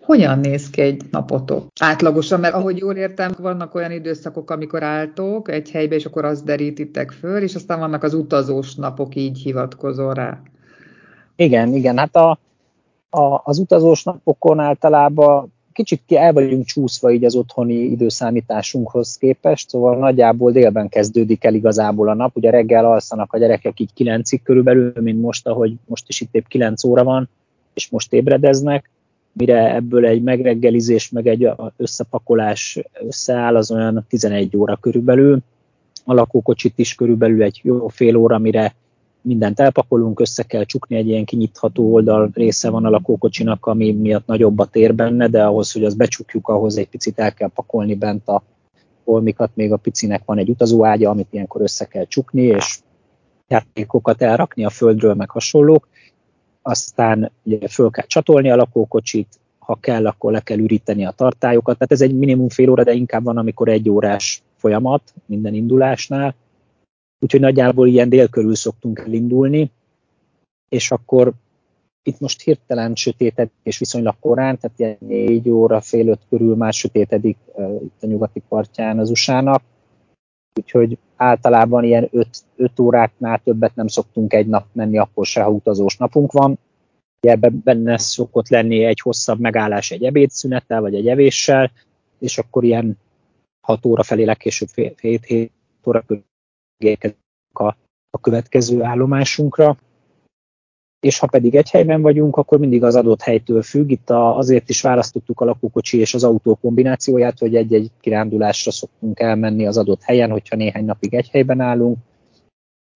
Hogyan 0.00 0.38
néz 0.38 0.70
ki 0.70 0.80
egy 0.80 1.02
napotok? 1.10 1.66
Átlagosan, 1.80 2.40
mert 2.40 2.54
ahogy 2.54 2.78
jól 2.78 2.94
értem, 2.94 3.34
vannak 3.38 3.74
olyan 3.74 3.90
időszakok, 3.90 4.50
amikor 4.50 4.82
álltok 4.82 5.50
egy 5.50 5.70
helybe, 5.70 5.94
és 5.94 6.04
akkor 6.04 6.24
azt 6.24 6.44
derítitek 6.44 7.10
föl, 7.10 7.42
és 7.42 7.54
aztán 7.54 7.78
vannak 7.78 8.02
az 8.02 8.14
utazós 8.14 8.74
napok, 8.74 9.14
így 9.14 9.38
hivatkozol 9.38 10.14
rá. 10.14 10.40
Igen, 11.36 11.74
igen, 11.74 11.98
hát 11.98 12.16
a, 12.16 12.38
a, 13.10 13.40
az 13.44 13.58
utazós 13.58 14.02
napokon 14.04 14.58
általában 14.58 15.52
kicsit 15.72 16.02
ki 16.06 16.16
el 16.16 16.32
vagyunk 16.32 16.64
csúszva 16.64 17.10
így 17.10 17.24
az 17.24 17.34
otthoni 17.34 17.74
időszámításunkhoz 17.74 19.16
képest, 19.16 19.68
szóval 19.68 19.98
nagyjából 19.98 20.52
délben 20.52 20.88
kezdődik 20.88 21.44
el 21.44 21.54
igazából 21.54 22.08
a 22.08 22.14
nap, 22.14 22.36
ugye 22.36 22.50
reggel 22.50 22.84
alszanak 22.84 23.32
a 23.32 23.38
gyerekek 23.38 23.80
így 23.80 23.92
kilencig 23.94 24.42
körülbelül, 24.42 24.92
mint 25.00 25.20
most, 25.20 25.46
ahogy 25.46 25.74
most 25.86 26.08
is 26.08 26.20
itt 26.20 26.34
épp 26.34 26.46
kilenc 26.46 26.84
óra 26.84 27.04
van, 27.04 27.28
és 27.74 27.88
most 27.88 28.12
ébredeznek, 28.12 28.90
mire 29.32 29.74
ebből 29.74 30.06
egy 30.06 30.22
megreggelizés, 30.22 31.10
meg 31.10 31.26
egy 31.26 31.50
összepakolás 31.76 32.78
összeáll, 33.06 33.56
az 33.56 33.70
olyan 33.70 34.06
11 34.08 34.56
óra 34.56 34.76
körülbelül, 34.76 35.38
a 36.04 36.14
lakókocsit 36.14 36.78
is 36.78 36.94
körülbelül 36.94 37.42
egy 37.42 37.60
jó 37.62 37.88
fél 37.88 38.16
óra, 38.16 38.38
mire 38.38 38.74
mindent 39.22 39.60
elpakolunk, 39.60 40.20
össze 40.20 40.42
kell 40.42 40.64
csukni, 40.64 40.96
egy 40.96 41.08
ilyen 41.08 41.24
kinyitható 41.24 41.92
oldal 41.92 42.30
része 42.32 42.70
van 42.70 42.84
a 42.84 42.90
lakókocsinak, 42.90 43.66
ami 43.66 43.92
miatt 43.92 44.26
nagyobb 44.26 44.58
a 44.58 44.66
tér 44.66 44.94
benne, 44.94 45.28
de 45.28 45.44
ahhoz, 45.44 45.72
hogy 45.72 45.84
azt 45.84 45.96
becsukjuk, 45.96 46.48
ahhoz 46.48 46.76
egy 46.76 46.88
picit 46.88 47.18
el 47.18 47.34
kell 47.34 47.50
pakolni 47.54 47.94
bent 47.94 48.28
a 48.28 48.42
holmikat, 49.04 49.50
még 49.54 49.72
a 49.72 49.76
picinek 49.76 50.22
van 50.24 50.38
egy 50.38 50.48
utazóágya, 50.48 51.10
amit 51.10 51.28
ilyenkor 51.30 51.60
össze 51.60 51.84
kell 51.84 52.04
csukni, 52.04 52.42
és 52.42 52.80
játékokat 53.48 54.22
elrakni 54.22 54.64
a 54.64 54.70
földről, 54.70 55.14
meg 55.14 55.30
hasonlók. 55.30 55.88
Aztán 56.62 57.32
ugye 57.42 57.68
föl 57.68 57.90
kell 57.90 58.06
csatolni 58.06 58.50
a 58.50 58.56
lakókocsit, 58.56 59.28
ha 59.58 59.74
kell, 59.74 60.06
akkor 60.06 60.32
le 60.32 60.40
kell 60.40 60.58
üríteni 60.58 61.04
a 61.04 61.10
tartályokat. 61.10 61.74
Tehát 61.74 61.92
ez 61.92 62.00
egy 62.00 62.18
minimum 62.18 62.48
fél 62.48 62.70
óra, 62.70 62.84
de 62.84 62.92
inkább 62.92 63.24
van, 63.24 63.36
amikor 63.36 63.68
egy 63.68 63.88
órás 63.88 64.42
folyamat 64.56 65.14
minden 65.26 65.54
indulásnál 65.54 66.34
úgyhogy 67.20 67.40
nagyjából 67.40 67.88
ilyen 67.88 68.08
dél 68.08 68.28
körül 68.28 68.54
szoktunk 68.54 68.98
elindulni, 68.98 69.70
és 70.68 70.90
akkor 70.90 71.32
itt 72.02 72.20
most 72.20 72.42
hirtelen 72.42 72.94
sötétedik, 72.94 73.52
és 73.62 73.78
viszonylag 73.78 74.14
korán, 74.20 74.58
tehát 74.58 74.78
ilyen 74.78 74.96
négy 74.98 75.48
óra, 75.48 75.80
fél 75.80 76.08
öt 76.08 76.20
körül 76.28 76.56
már 76.56 76.72
sötétedik 76.72 77.36
uh, 77.46 77.82
itt 77.82 78.02
a 78.02 78.06
nyugati 78.06 78.42
partján 78.48 78.98
az 78.98 79.10
USA-nak, 79.10 79.62
úgyhogy 80.60 80.98
általában 81.16 81.84
ilyen 81.84 82.08
öt, 82.10 82.44
öt 82.56 82.80
óráknál 82.80 83.40
többet 83.44 83.74
nem 83.74 83.86
szoktunk 83.86 84.32
egy 84.32 84.46
nap 84.46 84.66
menni, 84.72 84.98
akkor 84.98 85.26
se, 85.26 85.42
ha 85.42 85.50
utazós 85.50 85.96
napunk 85.96 86.32
van. 86.32 86.58
Ugye 87.22 87.32
ebben 87.32 87.60
benne 87.64 87.98
szokott 87.98 88.48
lenni 88.48 88.84
egy 88.84 89.00
hosszabb 89.00 89.38
megállás 89.38 89.90
egy 89.90 90.04
ebédszünettel, 90.04 90.80
vagy 90.80 90.94
egy 90.94 91.08
evéssel, 91.08 91.70
és 92.18 92.38
akkor 92.38 92.64
ilyen 92.64 92.98
6 93.60 93.86
óra 93.86 94.02
felé 94.02 94.24
legkésőbb 94.24 94.68
7 95.00 95.52
óra 95.86 96.00
körül 96.00 96.24
érkezünk 96.84 97.18
a, 97.52 97.76
a 98.10 98.20
következő 98.20 98.82
állomásunkra, 98.82 99.76
és 101.00 101.18
ha 101.18 101.26
pedig 101.26 101.54
egy 101.54 101.70
helyben 101.70 102.02
vagyunk, 102.02 102.36
akkor 102.36 102.58
mindig 102.58 102.84
az 102.84 102.94
adott 102.94 103.20
helytől 103.20 103.62
függ. 103.62 103.90
Itt 103.90 104.10
a, 104.10 104.36
azért 104.36 104.68
is 104.68 104.80
választottuk 104.80 105.40
a 105.40 105.44
lakókocsi 105.44 105.98
és 105.98 106.14
az 106.14 106.24
autó 106.24 106.54
kombinációját, 106.54 107.38
hogy 107.38 107.56
egy-egy 107.56 107.90
kirándulásra 108.00 108.70
szoktunk 108.70 109.20
elmenni 109.20 109.66
az 109.66 109.76
adott 109.76 110.02
helyen, 110.02 110.30
hogyha 110.30 110.56
néhány 110.56 110.84
napig 110.84 111.14
egy 111.14 111.28
helyben 111.28 111.60
állunk. 111.60 111.98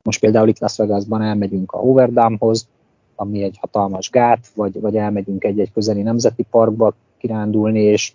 Most 0.05 0.21
például 0.21 0.49
itt 0.49 0.59
Las 0.59 0.77
Vegasban 0.77 1.23
elmegyünk 1.23 1.73
a 1.73 1.79
Overdammhoz, 1.79 2.69
ami 3.15 3.43
egy 3.43 3.57
hatalmas 3.61 4.11
gát, 4.11 4.47
vagy, 4.55 4.81
vagy 4.81 4.97
elmegyünk 4.97 5.45
egy-egy 5.45 5.73
közeli 5.73 6.03
nemzeti 6.03 6.43
parkba 6.51 6.95
kirándulni, 7.19 7.81
és 7.81 8.13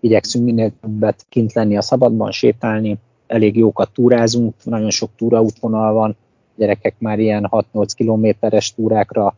igyekszünk 0.00 0.44
minél 0.44 0.72
többet 0.80 1.26
kint 1.28 1.52
lenni 1.52 1.76
a 1.76 1.82
szabadban, 1.82 2.30
sétálni, 2.30 2.98
elég 3.30 3.56
jókat 3.56 3.90
túrázunk, 3.92 4.54
nagyon 4.64 4.90
sok 4.90 5.10
túraútvonal 5.16 5.92
van, 5.92 6.16
gyerekek 6.56 6.94
már 6.98 7.18
ilyen 7.18 7.48
6-8 7.50 7.90
kilométeres 7.94 8.74
túrákra 8.74 9.34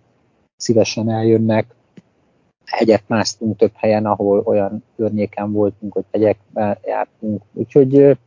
szívesen 0.56 1.10
eljönnek. 1.10 1.74
Hegyet 2.64 3.02
másztunk 3.06 3.56
több 3.56 3.72
helyen, 3.74 4.06
ahol 4.06 4.42
olyan 4.44 4.84
környéken 4.96 5.52
voltunk, 5.52 5.92
hogy 5.92 6.04
hegyekben 6.10 6.78
jártunk. 6.84 7.42
Úgyhogy 7.52 8.18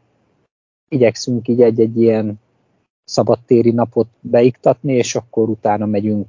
igyekszünk 0.89 1.47
így 1.47 1.61
egy-egy 1.61 2.01
ilyen 2.01 2.39
szabadtéri 3.03 3.71
napot 3.71 4.07
beiktatni, 4.21 4.93
és 4.93 5.15
akkor 5.15 5.49
utána 5.49 5.85
megyünk 5.85 6.27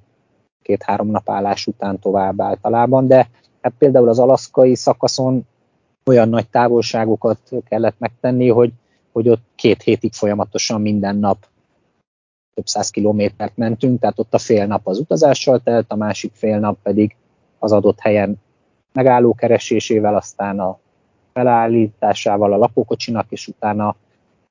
két-három 0.63 1.11
nap 1.11 1.31
állás 1.31 1.67
után 1.67 1.99
tovább 1.99 2.41
általában, 2.41 3.07
de 3.07 3.29
hát 3.61 3.73
például 3.79 4.09
az 4.09 4.19
alaszkai 4.19 4.75
szakaszon 4.75 5.47
olyan 6.07 6.29
nagy 6.29 6.49
távolságokat 6.49 7.39
kellett 7.69 7.99
megtenni, 7.99 8.49
hogy 8.49 8.73
hogy 9.17 9.29
ott 9.29 9.45
két 9.55 9.83
hétig 9.83 10.13
folyamatosan 10.13 10.81
minden 10.81 11.17
nap 11.17 11.47
több 12.55 12.67
száz 12.67 12.91
kilométert 12.91 13.57
mentünk, 13.57 14.01
tehát 14.01 14.19
ott 14.19 14.35
a 14.35 14.39
fél 14.39 14.67
nap 14.67 14.87
az 14.87 14.99
utazással 14.99 15.61
telt, 15.61 15.93
a 15.93 15.97
másik 15.97 16.33
fél 16.35 16.59
nap 16.59 16.79
pedig 16.83 17.17
az 17.59 17.73
adott 17.73 18.01
helyen 18.01 18.37
megálló 18.93 19.35
keresésével, 19.35 20.17
aztán 20.17 20.61
a 20.61 20.79
felállításával 21.33 22.53
a 22.53 22.57
lakókocsinak, 22.57 23.27
és 23.29 23.49
utána 23.49 23.97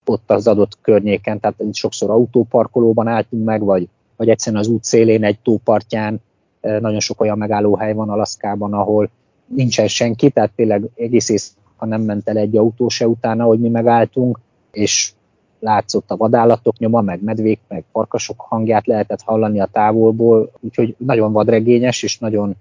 ott 0.06 0.32
az 0.32 0.48
adott 0.48 0.78
környéken, 0.82 1.40
tehát 1.40 1.64
sokszor 1.72 2.10
autóparkolóban 2.10 3.08
álltunk 3.08 3.46
meg, 3.46 3.62
vagy, 3.62 3.88
vagy 4.16 4.30
egyszerűen 4.30 4.62
az 4.62 4.68
út 4.68 4.84
szélén 4.84 5.24
egy 5.24 5.40
tópartján 5.40 6.22
nagyon 6.62 7.00
sok 7.00 7.22
olyan 7.22 7.38
megállóhely 7.38 7.94
van 7.94 8.10
Alaszkában, 8.10 8.74
ahol 8.74 9.10
nincsen 9.46 9.88
senki, 9.88 10.30
tehát 10.30 10.52
tényleg 10.56 10.84
egész 10.96 11.30
éjszaka 11.30 11.86
nem 11.86 12.02
ment 12.02 12.30
el 12.30 12.38
egy 12.38 12.58
autó 12.58 12.90
se 12.90 13.08
utána, 13.08 13.44
hogy 13.44 13.60
mi 13.60 13.70
megálltunk, 13.70 14.40
és 14.76 15.14
látszott 15.60 16.12
a 16.12 16.18
vadállatok 16.18 16.78
nyoma, 16.78 17.02
meg 17.02 17.24
medvék, 17.24 17.60
meg 17.68 17.84
farkasok 17.92 18.42
hangját 18.42 18.88
lehetett 18.88 19.22
hallani 19.22 19.60
a 19.60 19.70
távolból, 19.72 20.52
úgyhogy 20.60 20.96
nagyon 20.98 21.32
vadregényes 21.32 22.04
és 22.04 22.20
nagyon 22.20 22.56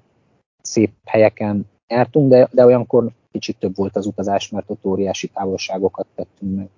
szép 0.62 0.90
helyeken 1.04 1.68
jártunk, 1.86 2.30
de, 2.30 2.48
de 2.52 2.64
olyankor 2.64 3.10
kicsit 3.32 3.56
több 3.58 3.76
volt 3.76 3.96
az 3.96 4.06
utazás, 4.06 4.48
mert 4.48 4.70
ott 4.70 4.84
óriási 4.84 5.28
távolságokat 5.28 6.06
tettünk 6.14 6.56
meg. 6.56 6.68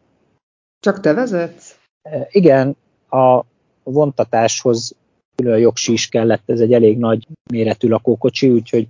Csak 0.81 1.01
te 1.01 1.15
vezetsz? 1.15 1.79
E, 2.03 2.27
igen, 2.31 2.77
a 3.11 3.43
vontatáshoz 3.83 4.95
külön 5.35 5.59
jogsi 5.59 5.93
is 5.93 6.09
kellett, 6.09 6.51
ez 6.51 6.61
egy 6.61 6.73
elég 6.73 6.99
nagy 6.99 7.27
méretű 7.51 7.89
lakókocsi, 7.89 8.51
úgyhogy 8.51 8.89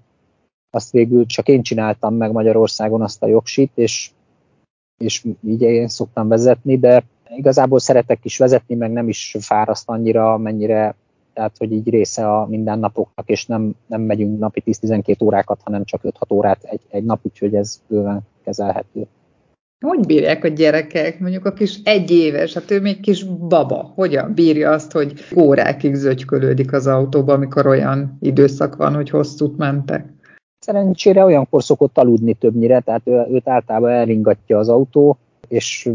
azt 0.71 0.91
végül 0.91 1.27
csak 1.27 1.49
én 1.49 1.63
csináltam 1.63 2.15
meg 2.15 2.33
Magyarországon 2.33 3.03
azt 3.03 3.23
a 3.23 3.27
jogsit, 3.27 3.71
és, 3.75 4.11
és 4.99 5.25
így 5.47 5.63
én 5.63 5.89
szoktam 5.89 6.29
vezetni, 6.29 6.79
de 6.79 7.05
igazából 7.37 7.79
szeretek 7.79 8.25
is 8.25 8.39
vezetni, 8.39 8.75
meg 8.75 8.93
nem 8.93 9.09
is 9.09 9.37
fáraszt 9.41 9.89
annyira, 9.89 10.39
mennyire, 10.39 10.95
tehát 11.33 11.57
hogy 11.59 11.73
így 11.73 11.91
része 11.91 12.33
a 12.33 12.47
mindennapoknak, 12.47 13.29
és 13.29 13.47
nem, 13.47 13.75
nem 13.87 14.01
megyünk 14.01 14.39
napi 14.39 14.63
10-12 14.67 15.25
órákat, 15.25 15.61
hanem 15.65 15.85
csak 15.85 16.01
5-6 16.05 16.33
órát 16.33 16.65
egy, 16.65 16.81
egy 16.91 17.05
nap, 17.05 17.21
úgyhogy 17.23 17.55
ez 17.55 17.81
bőven 17.89 18.21
kezelhető. 18.45 19.07
Hogy 19.85 20.07
bírják 20.07 20.45
a 20.45 20.49
gyerekek, 20.49 21.21
mondjuk 21.21 21.45
a 21.45 21.53
kis 21.53 21.81
egy 21.85 22.11
éves, 22.11 22.55
hát 22.55 22.71
ő 22.71 22.81
még 22.81 23.01
kis 23.01 23.25
baba, 23.25 23.93
hogyan 23.95 24.35
bírja 24.35 24.71
azt, 24.71 24.93
hogy 24.93 25.13
órákig 25.37 25.95
zögykölődik 25.95 26.73
az 26.73 26.87
autóba, 26.87 27.33
amikor 27.33 27.67
olyan 27.67 28.19
időszak 28.21 28.77
van, 28.77 28.95
hogy 28.95 29.11
hosszút 29.11 29.57
mentek? 29.57 30.16
Szerencsére 30.67 31.25
olyankor 31.25 31.63
szokott 31.63 31.99
aludni 31.99 32.33
többnyire, 32.33 32.81
tehát 32.81 33.03
ő, 33.05 33.27
őt 33.31 33.49
általában 33.49 33.91
elringatja 33.91 34.59
az 34.59 34.69
autó, 34.69 35.17
és 35.49 35.91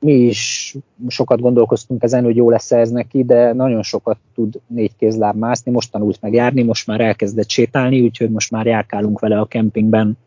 mi 0.00 0.12
is 0.12 0.74
sokat 1.08 1.40
gondolkoztunk 1.40 2.02
ezen, 2.02 2.24
hogy 2.24 2.36
jó 2.36 2.50
lesz 2.50 2.72
ez 2.72 2.90
neki, 2.90 3.24
de 3.24 3.52
nagyon 3.52 3.82
sokat 3.82 4.18
tud 4.34 4.60
négy 4.66 4.96
kézláb 4.96 5.36
mászni, 5.36 5.72
most 5.72 5.92
tanult 5.92 6.18
meg 6.20 6.32
járni, 6.32 6.62
most 6.62 6.86
már 6.86 7.00
elkezdett 7.00 7.48
sétálni, 7.48 8.00
úgyhogy 8.00 8.30
most 8.30 8.50
már 8.50 8.66
járkálunk 8.66 9.18
vele 9.18 9.38
a 9.38 9.44
kempingben 9.44 10.18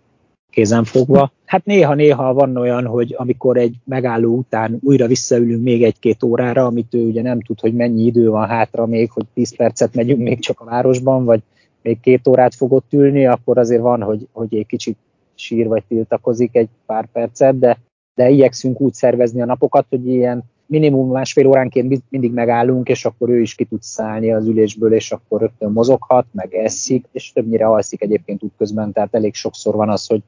kézen 0.49 0.83
fogva. 0.83 1.31
Hát 1.45 1.65
néha-néha 1.65 2.33
van 2.33 2.57
olyan, 2.57 2.85
hogy 2.85 3.15
amikor 3.17 3.57
egy 3.57 3.75
megálló 3.83 4.35
után 4.35 4.79
újra 4.83 5.07
visszaülünk 5.07 5.63
még 5.63 5.83
egy-két 5.83 6.23
órára, 6.23 6.65
amit 6.65 6.93
ő 6.93 7.05
ugye 7.05 7.21
nem 7.21 7.41
tud, 7.41 7.59
hogy 7.59 7.73
mennyi 7.73 8.05
idő 8.05 8.29
van 8.29 8.47
hátra 8.47 8.85
még, 8.85 9.11
hogy 9.11 9.25
10 9.33 9.55
percet 9.55 9.95
megyünk 9.95 10.21
még 10.21 10.39
csak 10.39 10.59
a 10.59 10.65
városban, 10.65 11.25
vagy 11.25 11.41
még 11.81 11.99
két 11.99 12.27
órát 12.27 12.55
fogott 12.55 12.93
ülni, 12.93 13.25
akkor 13.25 13.57
azért 13.57 13.81
van, 13.81 14.01
hogy, 14.01 14.27
hogy 14.31 14.55
egy 14.55 14.65
kicsit 14.65 14.97
sír 15.35 15.67
vagy 15.67 15.83
tiltakozik 15.87 16.55
egy 16.55 16.69
pár 16.85 17.07
percet, 17.11 17.59
de, 17.59 17.77
de 18.15 18.29
igyekszünk 18.29 18.81
úgy 18.81 18.93
szervezni 18.93 19.41
a 19.41 19.45
napokat, 19.45 19.85
hogy 19.89 20.07
ilyen 20.07 20.43
minimum 20.65 21.11
másfél 21.11 21.47
óránként 21.47 22.03
mindig 22.09 22.33
megállunk, 22.33 22.89
és 22.89 23.05
akkor 23.05 23.29
ő 23.29 23.41
is 23.41 23.55
ki 23.55 23.65
tud 23.65 23.81
szállni 23.81 24.31
az 24.31 24.47
ülésből, 24.47 24.93
és 24.93 25.11
akkor 25.11 25.39
rögtön 25.39 25.71
mozoghat, 25.71 26.25
meg 26.31 26.53
eszik, 26.53 27.05
és 27.11 27.31
többnyire 27.31 27.67
alszik 27.67 28.01
egyébként 28.01 28.43
útközben, 28.43 28.91
tehát 28.91 29.15
elég 29.15 29.33
sokszor 29.33 29.75
van 29.75 29.89
az, 29.89 30.07
hogy 30.07 30.21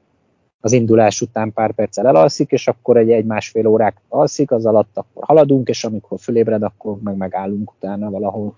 az 0.60 0.72
indulás 0.72 1.20
után 1.20 1.52
pár 1.52 1.72
perccel 1.72 2.06
elalszik, 2.06 2.50
és 2.50 2.68
akkor 2.68 2.96
egy, 2.96 3.10
egy 3.10 3.24
másfél 3.24 3.66
órák 3.66 3.96
alszik, 4.08 4.50
az 4.50 4.66
alatt 4.66 4.90
akkor 4.96 5.24
haladunk, 5.24 5.68
és 5.68 5.84
amikor 5.84 6.18
fölébred, 6.20 6.62
akkor 6.62 6.96
meg 7.02 7.16
megállunk 7.16 7.72
utána 7.72 8.10
valahol. 8.10 8.56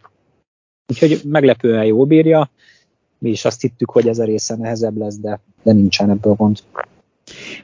Úgyhogy 0.93 1.21
meglepően 1.25 1.85
jó 1.85 2.07
bírja. 2.07 2.51
Mi 3.19 3.31
is 3.31 3.45
azt 3.45 3.61
hittük, 3.61 3.91
hogy 3.91 4.09
ez 4.09 4.19
a 4.19 4.25
része 4.25 4.57
nehezebb 4.57 4.97
lesz, 4.97 5.19
de, 5.19 5.41
de 5.63 5.73
nincsen 5.73 6.11
ebből 6.11 6.35
gond. 6.35 6.59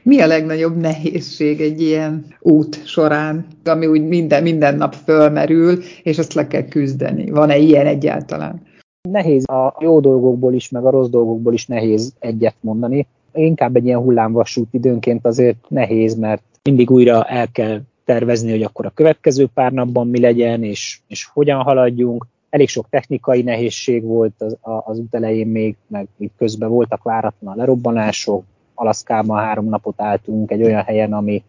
Mi 0.03 0.21
a 0.21 0.27
legnagyobb 0.27 0.77
nehézség 0.77 1.61
egy 1.61 1.81
ilyen 1.81 2.25
út 2.39 2.85
során, 2.85 3.45
ami 3.63 3.85
úgy 3.85 4.07
minden, 4.07 4.43
minden 4.43 4.75
nap 4.75 4.93
fölmerül, 4.93 5.79
és 6.03 6.17
azt 6.17 6.33
le 6.33 6.47
kell 6.47 6.67
küzdeni? 6.67 7.29
Van-e 7.29 7.57
ilyen 7.57 7.85
egyáltalán? 7.85 8.61
Nehéz 9.09 9.47
a 9.47 9.75
jó 9.79 9.99
dolgokból 9.99 10.53
is, 10.53 10.69
meg 10.69 10.85
a 10.85 10.89
rossz 10.89 11.09
dolgokból 11.09 11.53
is 11.53 11.65
nehéz 11.65 12.13
egyet 12.19 12.55
mondani 12.59 13.07
inkább 13.33 13.75
egy 13.75 13.85
ilyen 13.85 13.99
hullámvasút 13.99 14.73
időnként 14.73 15.25
azért 15.25 15.69
nehéz, 15.69 16.15
mert 16.15 16.41
mindig 16.63 16.91
újra 16.91 17.23
el 17.23 17.51
kell 17.51 17.81
tervezni, 18.05 18.51
hogy 18.51 18.63
akkor 18.63 18.85
a 18.85 18.91
következő 18.93 19.47
pár 19.53 19.71
napban 19.71 20.07
mi 20.07 20.19
legyen, 20.19 20.63
és, 20.63 20.99
és 21.07 21.25
hogyan 21.33 21.61
haladjunk. 21.61 22.27
Elég 22.53 22.67
sok 22.67 22.89
technikai 22.89 23.41
nehézség 23.41 24.03
volt 24.03 24.41
az, 24.41 24.57
az 24.61 24.99
út 24.99 25.13
elején 25.13 25.47
még, 25.47 25.75
meg 25.87 26.07
itt 26.17 26.33
közben 26.37 26.69
voltak 26.69 27.03
váratlan 27.03 27.55
lerobbanások. 27.55 28.43
Alaszkában 28.73 29.37
három 29.37 29.69
napot 29.69 30.01
álltunk 30.01 30.51
egy 30.51 30.63
olyan 30.63 30.83
helyen, 30.83 31.13
ami 31.13 31.43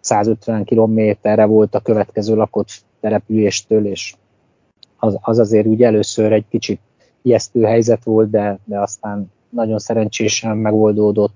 150 0.00 0.64
kilométerre 0.64 1.44
volt 1.44 1.74
a 1.74 1.80
következő 1.80 2.34
lakott 2.34 2.68
településtől, 3.00 3.86
és 3.86 4.14
az, 4.98 5.18
az 5.20 5.38
azért 5.38 5.66
úgy 5.66 5.82
először 5.82 6.32
egy 6.32 6.44
kicsit 6.48 6.80
ijesztő 7.22 7.62
helyzet 7.62 8.04
volt, 8.04 8.30
de, 8.30 8.58
de 8.64 8.80
aztán 8.80 9.32
nagyon 9.48 9.78
szerencsésen 9.78 10.56
megoldódott. 10.56 11.34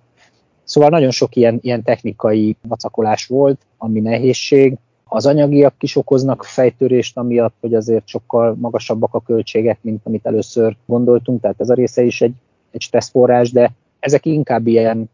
Szóval 0.63 0.91
nagyon 0.91 1.11
sok 1.11 1.37
ilyen, 1.37 1.59
ilyen 1.63 1.83
technikai 1.83 2.57
vacakolás 2.69 3.27
volt, 3.27 3.61
ami 3.79 4.01
nehézség. 4.01 4.77
Az 5.05 5.27
anyagiak 5.27 5.75
is 5.79 5.97
okoznak 5.97 6.45
fejtörést, 6.45 7.19
amiatt, 7.19 7.55
hogy 7.61 7.75
azért 7.75 8.07
sokkal 8.07 8.55
magasabbak 8.61 9.15
a 9.15 9.21
költségek, 9.21 9.79
mint 9.81 10.01
amit 10.05 10.27
először 10.27 10.77
gondoltunk, 10.87 11.41
tehát 11.41 11.61
ez 11.61 11.71
a 11.71 11.75
része 11.75 12.03
is 12.03 12.21
egy, 12.21 12.35
egy 12.71 12.81
stresszforrás, 12.81 13.53
de 13.53 13.71
ezek 13.99 14.27
inkább 14.27 14.67
ilyen 14.67 15.11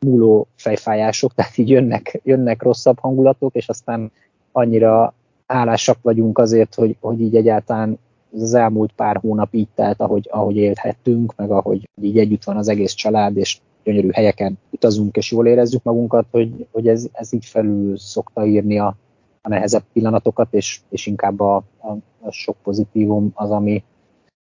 múló 0.00 0.46
fejfájások, 0.56 1.34
tehát 1.34 1.58
így 1.58 1.68
jönnek, 1.68 2.20
jönnek 2.24 2.62
rosszabb 2.62 2.98
hangulatok, 2.98 3.54
és 3.54 3.68
aztán 3.68 4.10
annyira 4.52 5.14
hálásak 5.46 5.98
vagyunk 6.02 6.38
azért, 6.38 6.74
hogy, 6.74 6.96
hogy 7.00 7.20
így 7.20 7.36
egyáltalán 7.36 7.98
az 8.40 8.54
elmúlt 8.54 8.92
pár 8.92 9.16
hónap 9.16 9.54
így 9.54 9.68
telt, 9.74 10.00
ahogy, 10.00 10.28
ahogy 10.30 10.56
élhettünk, 10.56 11.34
meg 11.36 11.50
ahogy 11.50 11.88
így 12.02 12.18
együtt 12.18 12.44
van 12.44 12.56
az 12.56 12.68
egész 12.68 12.92
család, 12.92 13.36
és 13.36 13.58
gyönyörű 13.84 14.10
helyeken 14.10 14.58
utazunk, 14.70 15.16
és 15.16 15.32
jól 15.32 15.46
érezzük 15.46 15.82
magunkat, 15.82 16.26
hogy, 16.30 16.66
hogy 16.70 16.88
ez, 16.88 17.06
ez 17.12 17.32
így 17.32 17.44
felül 17.44 17.96
szokta 17.96 18.46
írni 18.46 18.78
a, 18.78 18.96
a 19.44 19.48
nehezebb 19.48 19.82
pillanatokat, 19.92 20.48
és, 20.50 20.80
és 20.88 21.06
inkább 21.06 21.40
a, 21.40 21.56
a, 21.56 21.90
a 22.20 22.30
sok 22.30 22.56
pozitívum 22.62 23.30
az, 23.34 23.50
ami, 23.50 23.84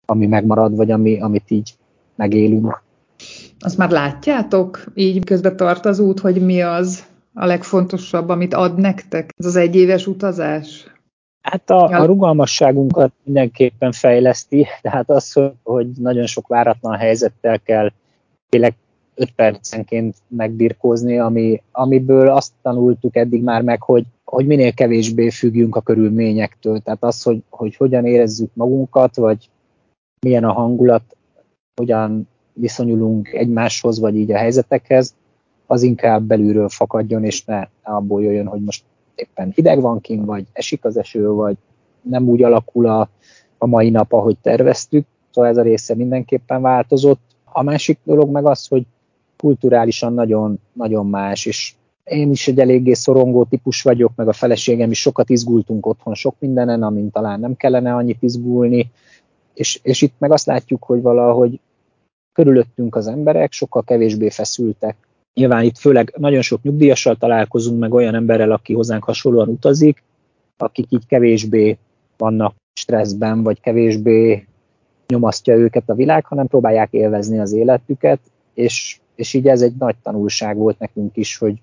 ami 0.05 0.27
megmarad, 0.27 0.75
vagy 0.75 0.91
ami, 0.91 1.21
amit 1.21 1.51
így 1.51 1.73
megélünk. 2.15 2.83
Azt 3.59 3.77
már 3.77 3.89
látjátok, 3.89 4.83
így 4.93 5.23
közben 5.23 5.55
tart 5.55 5.85
az 5.85 5.99
út, 5.99 6.19
hogy 6.19 6.45
mi 6.45 6.61
az 6.61 7.05
a 7.33 7.45
legfontosabb, 7.45 8.29
amit 8.29 8.53
ad 8.53 8.77
nektek? 8.77 9.33
Ez 9.37 9.45
az 9.45 9.55
egyéves 9.55 10.07
utazás? 10.07 10.85
Hát 11.41 11.69
a, 11.69 11.83
a 11.83 12.05
rugalmasságunkat 12.05 13.11
mindenképpen 13.23 13.91
fejleszti, 13.91 14.67
tehát 14.81 15.09
az, 15.09 15.33
hogy 15.63 15.87
nagyon 15.87 16.25
sok 16.25 16.47
váratlan 16.47 16.97
helyzettel 16.97 17.59
kell 17.59 17.91
tényleg 18.49 18.75
5 19.15 19.31
percenként 19.35 20.15
megbirkózni, 20.27 21.19
ami, 21.19 21.61
amiből 21.71 22.29
azt 22.29 22.53
tanultuk 22.61 23.15
eddig 23.15 23.43
már 23.43 23.61
meg, 23.61 23.81
hogy, 23.81 24.05
hogy 24.23 24.45
minél 24.45 24.73
kevésbé 24.73 25.29
függjünk 25.29 25.75
a 25.75 25.81
körülményektől. 25.81 26.79
Tehát 26.79 27.03
az, 27.03 27.23
hogy, 27.23 27.43
hogy 27.49 27.75
hogyan 27.75 28.05
érezzük 28.05 28.49
magunkat, 28.53 29.15
vagy 29.15 29.49
milyen 30.25 30.43
a 30.43 30.53
hangulat, 30.53 31.17
hogyan 31.75 32.27
viszonyulunk 32.53 33.33
egymáshoz, 33.33 33.99
vagy 33.99 34.15
így 34.15 34.31
a 34.31 34.37
helyzetekhez, 34.37 35.15
az 35.65 35.83
inkább 35.83 36.23
belülről 36.23 36.69
fakadjon, 36.69 37.23
és 37.23 37.45
ne 37.45 37.67
abból 37.83 38.23
jöjjön, 38.23 38.47
hogy 38.47 38.61
most 38.61 38.83
éppen 39.15 39.51
hideg 39.55 39.81
van 39.81 40.01
kint, 40.01 40.25
vagy 40.25 40.45
esik 40.53 40.85
az 40.85 40.97
eső, 40.97 41.29
vagy 41.29 41.57
nem 42.01 42.27
úgy 42.27 42.43
alakul 42.43 42.87
a, 42.87 43.09
a 43.57 43.65
mai 43.65 43.89
nap, 43.89 44.13
ahogy 44.13 44.37
terveztük. 44.41 45.05
Szóval 45.31 45.49
ez 45.49 45.57
a 45.57 45.61
része 45.61 45.95
mindenképpen 45.95 46.61
változott. 46.61 47.21
A 47.43 47.63
másik 47.63 47.99
dolog 48.03 48.29
meg 48.29 48.45
az, 48.45 48.67
hogy 48.67 48.85
kulturálisan 49.41 50.13
nagyon, 50.13 50.59
nagyon 50.73 51.07
más, 51.07 51.45
és 51.45 51.73
én 52.03 52.31
is 52.31 52.47
egy 52.47 52.59
eléggé 52.59 52.93
szorongó 52.93 53.43
típus 53.43 53.81
vagyok, 53.81 54.11
meg 54.15 54.27
a 54.27 54.33
feleségem 54.33 54.91
is 54.91 54.99
sokat 54.99 55.29
izgultunk 55.29 55.85
otthon 55.85 56.13
sok 56.13 56.35
mindenen, 56.39 56.83
amin 56.83 57.11
talán 57.11 57.39
nem 57.39 57.55
kellene 57.55 57.95
annyit 57.95 58.23
izgulni, 58.23 58.91
és, 59.53 59.79
és 59.83 60.01
itt 60.01 60.13
meg 60.17 60.31
azt 60.31 60.45
látjuk, 60.45 60.83
hogy 60.83 61.01
valahogy 61.01 61.59
körülöttünk 62.33 62.95
az 62.95 63.07
emberek 63.07 63.51
sokkal 63.51 63.83
kevésbé 63.83 64.29
feszültek, 64.29 64.95
Nyilván 65.33 65.63
itt 65.63 65.77
főleg 65.77 66.13
nagyon 66.17 66.41
sok 66.41 66.61
nyugdíjassal 66.61 67.15
találkozunk, 67.15 67.79
meg 67.79 67.93
olyan 67.93 68.15
emberrel, 68.15 68.51
aki 68.51 68.73
hozzánk 68.73 69.03
hasonlóan 69.03 69.47
utazik, 69.47 70.03
akik 70.57 70.85
így 70.89 71.05
kevésbé 71.07 71.77
vannak 72.17 72.55
stresszben, 72.73 73.43
vagy 73.43 73.61
kevésbé 73.61 74.45
nyomasztja 75.07 75.55
őket 75.55 75.89
a 75.89 75.95
világ, 75.95 76.25
hanem 76.25 76.47
próbálják 76.47 76.93
élvezni 76.93 77.39
az 77.39 77.51
életüket, 77.51 78.19
és, 78.53 78.99
és 79.15 79.33
így 79.33 79.47
ez 79.47 79.61
egy 79.61 79.75
nagy 79.79 79.95
tanulság 80.01 80.57
volt 80.57 80.79
nekünk 80.79 81.17
is, 81.17 81.37
hogy 81.37 81.61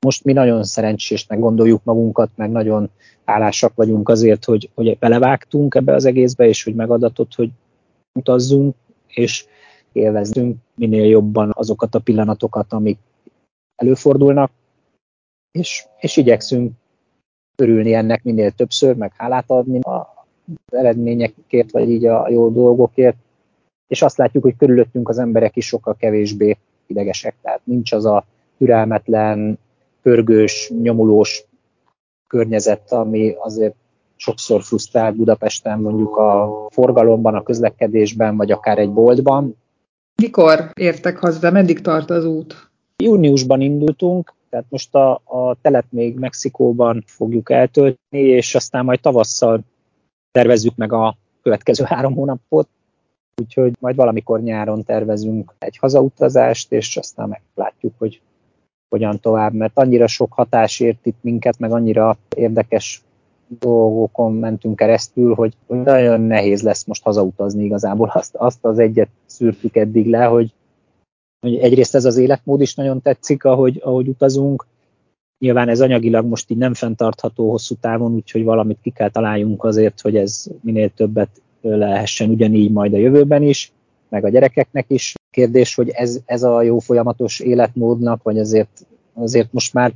most 0.00 0.24
mi 0.24 0.32
nagyon 0.32 0.64
szerencsésnek 0.64 1.38
gondoljuk 1.38 1.84
magunkat, 1.84 2.30
meg 2.34 2.50
nagyon 2.50 2.90
hálásak 3.24 3.74
vagyunk 3.74 4.08
azért, 4.08 4.44
hogy, 4.44 4.70
hogy 4.74 4.98
belevágtunk 4.98 5.74
ebbe 5.74 5.94
az 5.94 6.04
egészbe, 6.04 6.46
és 6.46 6.64
hogy 6.64 6.74
megadatott, 6.74 7.34
hogy 7.34 7.50
utazzunk, 8.18 8.74
és 9.06 9.46
élvezzünk 9.92 10.56
minél 10.74 11.04
jobban 11.04 11.52
azokat 11.54 11.94
a 11.94 11.98
pillanatokat, 11.98 12.72
amik 12.72 12.98
előfordulnak, 13.76 14.50
és, 15.50 15.86
és 15.98 16.16
igyekszünk 16.16 16.72
örülni 17.56 17.94
ennek 17.94 18.22
minél 18.22 18.50
többször, 18.50 18.96
meg 18.96 19.12
hálát 19.16 19.50
adni 19.50 19.78
az 19.82 20.04
eredményekért, 20.66 21.70
vagy 21.70 21.90
így 21.90 22.06
a 22.06 22.28
jó 22.28 22.50
dolgokért, 22.50 23.16
és 23.88 24.02
azt 24.02 24.16
látjuk, 24.16 24.42
hogy 24.42 24.56
körülöttünk 24.56 25.08
az 25.08 25.18
emberek 25.18 25.56
is 25.56 25.66
sokkal 25.66 25.96
kevésbé 25.98 26.56
idegesek, 26.86 27.34
tehát 27.42 27.60
nincs 27.64 27.92
az 27.92 28.04
a 28.04 28.24
türelmetlen, 28.58 29.58
pörgős, 30.02 30.72
nyomulós 30.82 31.44
környezet, 32.26 32.92
ami 32.92 33.34
azért 33.38 33.74
sokszor 34.16 34.62
frusztrál 34.62 35.12
Budapesten, 35.12 35.80
mondjuk 35.80 36.16
a 36.16 36.66
forgalomban, 36.70 37.34
a 37.34 37.42
közlekedésben, 37.42 38.36
vagy 38.36 38.50
akár 38.50 38.78
egy 38.78 38.92
boltban. 38.92 39.56
Mikor 40.22 40.70
értek 40.74 41.18
haza, 41.18 41.50
meddig 41.50 41.80
tart 41.80 42.10
az 42.10 42.24
út? 42.24 42.70
Júniusban 42.96 43.60
indultunk, 43.60 44.34
tehát 44.50 44.66
most 44.68 44.94
a, 44.94 45.10
a 45.24 45.56
telet 45.60 45.86
még 45.88 46.18
Mexikóban 46.18 47.04
fogjuk 47.06 47.50
eltölteni, 47.50 48.22
és 48.22 48.54
aztán 48.54 48.84
majd 48.84 49.00
tavasszal 49.00 49.60
tervezzük 50.30 50.76
meg 50.76 50.92
a 50.92 51.16
következő 51.42 51.84
három 51.84 52.14
hónapot, 52.14 52.68
úgyhogy 53.42 53.76
majd 53.80 53.96
valamikor 53.96 54.42
nyáron 54.42 54.84
tervezünk 54.84 55.54
egy 55.58 55.76
hazautazást, 55.76 56.72
és 56.72 56.96
aztán 56.96 57.28
meglátjuk, 57.28 57.92
hogy 57.98 58.20
hogyan 58.88 59.20
tovább, 59.20 59.52
mert 59.52 59.78
annyira 59.78 60.06
sok 60.06 60.32
hatás 60.32 60.80
ért 60.80 61.06
itt 61.06 61.18
minket, 61.20 61.58
meg 61.58 61.72
annyira 61.72 62.16
érdekes 62.36 63.02
dolgokon 63.48 64.34
mentünk 64.34 64.76
keresztül, 64.76 65.34
hogy 65.34 65.52
nagyon 65.66 66.20
nehéz 66.20 66.62
lesz 66.62 66.84
most 66.84 67.02
hazautazni 67.02 67.64
igazából. 67.64 68.10
Azt, 68.14 68.34
azt 68.34 68.64
az 68.64 68.78
egyet 68.78 69.08
szűrtük 69.26 69.76
eddig 69.76 70.06
le, 70.06 70.24
hogy, 70.24 70.52
hogy 71.40 71.56
egyrészt 71.56 71.94
ez 71.94 72.04
az 72.04 72.16
életmód 72.16 72.60
is 72.60 72.74
nagyon 72.74 73.02
tetszik, 73.02 73.44
ahogy, 73.44 73.80
ahogy 73.84 74.08
utazunk. 74.08 74.66
Nyilván 75.38 75.68
ez 75.68 75.80
anyagilag 75.80 76.26
most 76.26 76.50
így 76.50 76.58
nem 76.58 76.74
fenntartható 76.74 77.50
hosszú 77.50 77.74
távon, 77.74 78.14
úgyhogy 78.14 78.44
valamit 78.44 78.78
ki 78.82 78.90
kell 78.90 79.10
találjunk 79.10 79.64
azért, 79.64 80.00
hogy 80.00 80.16
ez 80.16 80.46
minél 80.62 80.90
többet 80.90 81.40
lehessen 81.68 82.30
ugyanígy 82.30 82.72
majd 82.72 82.94
a 82.94 82.96
jövőben 82.96 83.42
is, 83.42 83.72
meg 84.08 84.24
a 84.24 84.28
gyerekeknek 84.28 84.84
is. 84.88 85.14
Kérdés, 85.30 85.74
hogy 85.74 85.88
ez, 85.88 86.18
ez 86.24 86.42
a 86.42 86.62
jó 86.62 86.78
folyamatos 86.78 87.40
életmódnak, 87.40 88.22
vagy 88.22 88.38
azért, 88.38 88.86
azért 89.14 89.52
most 89.52 89.74
már 89.74 89.92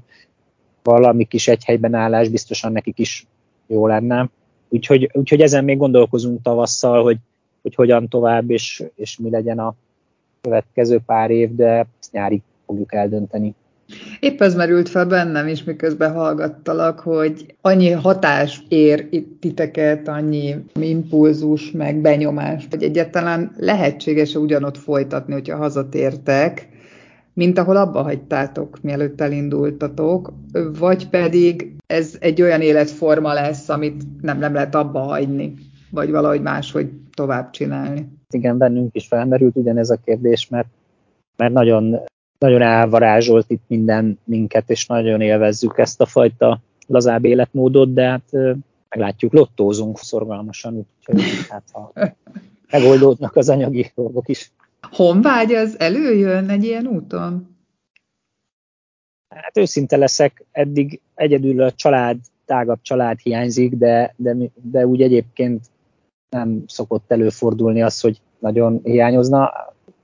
valami 0.82 1.24
kis 1.24 1.48
egy 1.48 1.64
helyben 1.64 1.94
állás 1.94 2.28
biztosan 2.28 2.72
nekik 2.72 2.98
is 2.98 3.26
jó 3.66 3.86
lenne. 3.86 4.30
Úgyhogy, 4.68 5.10
úgyhogy 5.12 5.40
ezen 5.40 5.64
még 5.64 5.78
gondolkozunk 5.78 6.42
tavasszal, 6.42 7.02
hogy, 7.02 7.16
hogy 7.62 7.74
hogyan 7.74 8.08
tovább, 8.08 8.50
és, 8.50 8.84
és 8.94 9.18
mi 9.18 9.30
legyen 9.30 9.58
a 9.58 9.74
következő 10.40 11.00
pár 11.06 11.30
év, 11.30 11.54
de 11.54 11.86
ezt 12.00 12.12
nyárig 12.12 12.42
fogjuk 12.66 12.94
eldönteni. 12.94 13.54
Épp 14.20 14.40
ez 14.40 14.54
merült 14.54 14.88
fel 14.88 15.06
bennem 15.06 15.46
is, 15.46 15.64
miközben 15.64 16.12
hallgattalak, 16.12 17.00
hogy 17.00 17.54
annyi 17.60 17.90
hatás 17.90 18.62
ér 18.68 19.06
itt 19.10 19.40
titeket, 19.40 20.08
annyi 20.08 20.54
impulzus, 20.80 21.70
meg 21.70 22.00
benyomás, 22.00 22.66
hogy 22.70 22.82
egyáltalán 22.82 23.52
lehetséges-e 23.56 24.38
ugyanott 24.38 24.76
folytatni, 24.76 25.32
hogyha 25.32 25.56
hazatértek, 25.56 26.68
mint 27.34 27.58
ahol 27.58 27.76
abba 27.76 28.02
hagytátok, 28.02 28.78
mielőtt 28.82 29.20
elindultatok, 29.20 30.32
vagy 30.78 31.08
pedig 31.08 31.72
ez 31.86 32.16
egy 32.20 32.42
olyan 32.42 32.60
életforma 32.60 33.32
lesz, 33.32 33.68
amit 33.68 34.02
nem, 34.20 34.38
nem 34.38 34.52
lehet 34.52 34.74
abba 34.74 35.00
hagyni, 35.00 35.54
vagy 35.90 36.10
valahogy 36.10 36.42
máshogy 36.42 36.90
tovább 37.14 37.50
csinálni. 37.50 38.08
Igen, 38.30 38.58
bennünk 38.58 38.94
is 38.94 39.06
felmerült 39.06 39.56
ugyanez 39.56 39.90
a 39.90 39.98
kérdés, 40.04 40.48
mert, 40.48 40.68
mert 41.36 41.52
nagyon, 41.52 42.00
nagyon 42.40 42.62
elvarázsolt 42.62 43.50
itt 43.50 43.62
minden 43.66 44.18
minket, 44.24 44.70
és 44.70 44.86
nagyon 44.86 45.20
élvezzük 45.20 45.78
ezt 45.78 46.00
a 46.00 46.06
fajta 46.06 46.60
lazább 46.86 47.24
életmódot, 47.24 47.92
de 47.92 48.08
hát 48.08 48.30
meglátjuk, 48.88 49.32
lottózunk 49.32 49.98
szorgalmasan, 49.98 50.86
úgyhogy 50.98 51.22
hát 51.48 51.64
ha 51.72 51.92
megoldódnak 52.70 53.36
az 53.36 53.48
anyagi 53.48 53.92
dolgok 53.94 54.28
is. 54.28 54.52
Honvágy 54.90 55.52
az 55.52 55.78
előjön 55.78 56.48
egy 56.48 56.64
ilyen 56.64 56.86
úton? 56.86 57.56
Hát 59.34 59.56
őszinte 59.56 59.96
leszek, 59.96 60.44
eddig 60.52 61.00
egyedül 61.14 61.62
a 61.62 61.72
család, 61.72 62.16
tágabb 62.44 62.78
család 62.82 63.18
hiányzik, 63.18 63.74
de, 63.74 64.14
de, 64.16 64.36
de 64.62 64.86
úgy 64.86 65.02
egyébként 65.02 65.66
nem 66.28 66.62
szokott 66.66 67.10
előfordulni 67.10 67.82
az, 67.82 68.00
hogy 68.00 68.20
nagyon 68.38 68.80
hiányozna. 68.82 69.52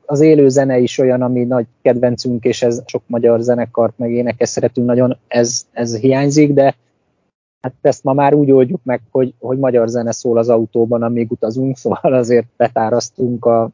Az 0.07 0.21
élő 0.21 0.49
zene 0.49 0.79
is 0.79 0.99
olyan, 0.99 1.23
ami 1.23 1.45
nagy 1.45 1.67
kedvencünk, 1.83 2.45
és 2.45 2.63
ez 2.63 2.83
sok 2.87 3.03
magyar 3.07 3.41
zenekart, 3.41 3.99
meg 3.99 4.11
énekes 4.11 4.49
szeretünk 4.49 4.87
nagyon, 4.87 5.17
ez, 5.29 5.67
ez 5.73 5.97
hiányzik, 5.97 6.53
de 6.53 6.77
hát 7.61 7.75
ezt 7.81 8.05
ma 8.05 8.13
már 8.13 8.35
úgy 8.35 8.51
oldjuk 8.51 8.81
meg, 8.85 9.01
hogy, 9.11 9.35
hogy 9.39 9.59
magyar 9.59 9.89
zene 9.89 10.13
szól 10.13 10.39
az 10.39 10.49
autóban, 10.49 11.03
amíg 11.03 11.31
utazunk, 11.31 11.77
szóval 11.83 12.13
azért 12.15 12.47
betárasztunk 12.57 13.45
a 13.45 13.71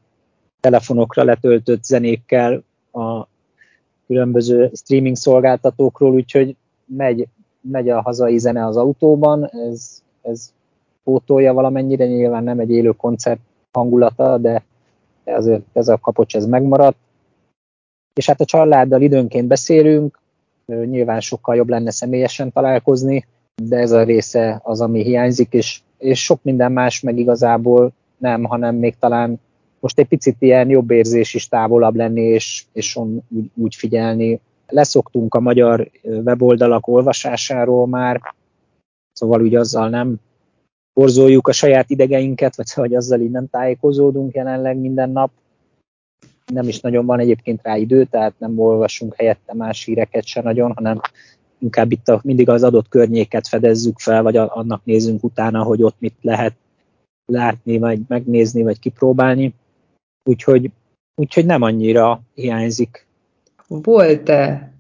telefonokra 0.61 1.25
letöltött 1.25 1.85
zenékkel 1.85 2.63
a 2.93 3.27
különböző 4.07 4.71
streaming 4.75 5.17
szolgáltatókról, 5.17 6.13
úgyhogy 6.13 6.57
megy, 6.85 7.29
megy 7.61 7.89
a 7.89 8.03
hazai 8.03 8.39
zene 8.39 8.67
az 8.67 8.77
autóban, 8.77 9.51
ez, 9.51 10.03
ez 10.23 10.53
pótolja 11.05 11.53
valamennyire, 11.53 12.07
nyilván 12.07 12.45
nem 12.45 12.59
egy 12.59 12.71
élő 12.71 12.91
koncert 12.91 13.41
hangulata, 13.73 14.39
de, 14.39 14.65
de 15.25 15.35
azért 15.35 15.63
ez 15.73 15.89
a 15.89 15.99
kapocs 15.99 16.37
ez 16.37 16.47
megmaradt. 16.47 16.97
És 18.15 18.27
hát 18.27 18.41
a 18.41 18.45
családdal 18.45 19.03
időnként 19.03 19.47
beszélünk, 19.47 20.21
nyilván 20.67 21.21
sokkal 21.21 21.57
jobb 21.57 21.69
lenne 21.69 21.91
személyesen 21.91 22.53
találkozni, 22.53 23.27
de 23.63 23.77
ez 23.77 23.91
a 23.91 24.03
része 24.03 24.61
az, 24.63 24.81
ami 24.81 25.03
hiányzik, 25.03 25.53
és, 25.53 25.81
és 25.99 26.25
sok 26.25 26.43
minden 26.43 26.73
más 26.73 27.01
meg 27.01 27.19
igazából 27.19 27.93
nem, 28.17 28.45
hanem 28.45 28.75
még 28.75 28.99
talán 28.99 29.41
most 29.81 29.99
egy 29.99 30.07
picit 30.07 30.37
ilyen 30.39 30.69
jobb 30.69 30.91
érzés 30.91 31.35
is 31.35 31.49
távolabb 31.49 31.95
lenni, 31.95 32.21
és, 32.21 32.65
és 32.73 32.97
on, 32.97 33.23
úgy, 33.29 33.51
úgy 33.55 33.75
figyelni. 33.75 34.41
Leszoktunk 34.67 35.35
a 35.35 35.41
magyar 35.41 35.91
weboldalak 36.03 36.87
olvasásáról 36.87 37.87
már, 37.87 38.21
szóval 39.13 39.43
úgy 39.43 39.55
azzal 39.55 39.89
nem 39.89 40.17
borzoljuk 40.95 41.49
a 41.49 41.53
saját 41.53 41.91
idegeinket, 41.91 42.57
vagy 42.57 42.73
hogy 42.73 42.95
azzal 42.95 43.21
így 43.21 43.31
nem 43.31 43.49
tájékozódunk 43.49 44.35
jelenleg 44.35 44.77
minden 44.77 45.11
nap. 45.11 45.31
Nem 46.53 46.69
is 46.69 46.81
nagyon 46.81 47.07
van 47.07 47.21
egyébként 47.21 47.63
rá 47.63 47.77
idő, 47.77 48.05
tehát 48.05 48.35
nem 48.39 48.59
olvasunk 48.59 49.15
helyette 49.15 49.55
más 49.55 49.85
híreket 49.85 50.25
se 50.25 50.41
nagyon, 50.41 50.73
hanem 50.75 51.01
inkább 51.59 51.93
itt 51.93 52.09
a, 52.09 52.21
mindig 52.25 52.49
az 52.49 52.63
adott 52.63 52.89
környéket 52.89 53.49
fedezzük 53.49 53.99
fel, 53.99 54.23
vagy 54.23 54.37
a, 54.37 54.57
annak 54.57 54.85
nézünk 54.85 55.25
utána, 55.25 55.63
hogy 55.63 55.83
ott 55.83 55.97
mit 55.99 56.17
lehet 56.21 56.55
látni, 57.27 57.79
vagy 57.79 58.01
megnézni, 58.09 58.63
vagy 58.63 58.79
kipróbálni 58.79 59.55
úgyhogy, 60.25 60.71
úgyhogy 61.15 61.47
nem 61.47 61.63
annyira 61.63 62.23
hiányzik. 62.35 63.07
Volt-e 63.69 64.72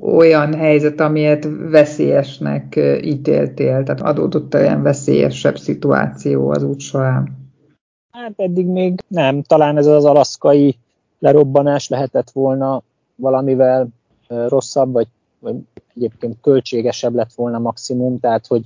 olyan 0.00 0.54
helyzet, 0.54 1.00
amilyet 1.00 1.48
veszélyesnek 1.70 2.76
ítéltél, 3.02 3.82
tehát 3.82 4.00
adódott 4.00 4.54
olyan 4.54 4.82
veszélyesebb 4.82 5.58
szituáció 5.58 6.50
az 6.50 6.62
út 6.62 6.80
során? 6.80 7.38
Hát 8.10 8.32
eddig 8.36 8.66
még 8.66 9.00
nem, 9.08 9.42
talán 9.42 9.76
ez 9.76 9.86
az 9.86 10.04
alaszkai 10.04 10.76
lerobbanás 11.18 11.88
lehetett 11.88 12.30
volna 12.30 12.82
valamivel 13.16 13.88
rosszabb, 14.28 14.92
vagy, 14.92 15.08
vagy 15.38 15.56
egyébként 15.94 16.36
költségesebb 16.40 17.14
lett 17.14 17.32
volna 17.32 17.58
maximum, 17.58 18.20
tehát 18.20 18.46
hogy 18.46 18.62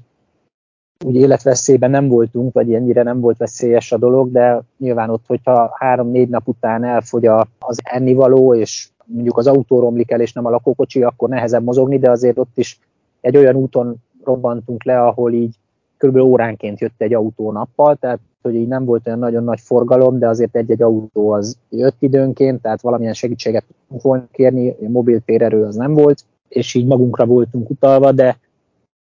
úgy 1.04 1.14
életveszélyben 1.14 1.90
nem 1.90 2.08
voltunk, 2.08 2.52
vagy 2.52 2.74
ennyire 2.74 3.02
nem 3.02 3.20
volt 3.20 3.36
veszélyes 3.36 3.92
a 3.92 3.98
dolog, 3.98 4.32
de 4.32 4.62
nyilván 4.78 5.10
ott, 5.10 5.26
hogyha 5.26 5.74
három-négy 5.78 6.28
nap 6.28 6.48
után 6.48 6.84
elfogy 6.84 7.26
az 7.58 7.80
ennivaló, 7.82 8.54
és 8.54 8.88
mondjuk 9.04 9.38
az 9.38 9.46
autó 9.46 9.80
romlik 9.80 10.10
el, 10.10 10.20
és 10.20 10.32
nem 10.32 10.46
a 10.46 10.50
lakókocsi, 10.50 11.02
akkor 11.02 11.28
nehezebb 11.28 11.64
mozogni, 11.64 11.98
de 11.98 12.10
azért 12.10 12.38
ott 12.38 12.58
is 12.58 12.78
egy 13.20 13.36
olyan 13.36 13.54
úton 13.54 13.96
robbantunk 14.24 14.84
le, 14.84 15.02
ahol 15.02 15.32
így 15.32 15.54
kb. 15.96 16.16
óránként 16.16 16.80
jött 16.80 16.94
egy 17.00 17.14
autó 17.14 17.52
nappal, 17.52 17.96
tehát 17.96 18.20
hogy 18.42 18.54
így 18.54 18.68
nem 18.68 18.84
volt 18.84 19.06
olyan 19.06 19.18
nagyon 19.18 19.44
nagy 19.44 19.60
forgalom, 19.60 20.18
de 20.18 20.28
azért 20.28 20.56
egy-egy 20.56 20.82
autó 20.82 21.30
az 21.30 21.58
jött 21.70 21.96
időnként, 21.98 22.62
tehát 22.62 22.80
valamilyen 22.80 23.14
segítséget 23.14 23.64
tudtunk 23.64 24.02
volna 24.02 24.26
kérni, 24.32 24.76
mobil 24.88 25.20
térerő 25.20 25.64
az 25.64 25.76
nem 25.76 25.94
volt, 25.94 26.24
és 26.48 26.74
így 26.74 26.86
magunkra 26.86 27.26
voltunk 27.26 27.70
utalva, 27.70 28.12
de, 28.12 28.38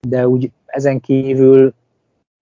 de 0.08 0.28
úgy 0.28 0.52
ezen 0.66 1.00
kívül 1.00 1.74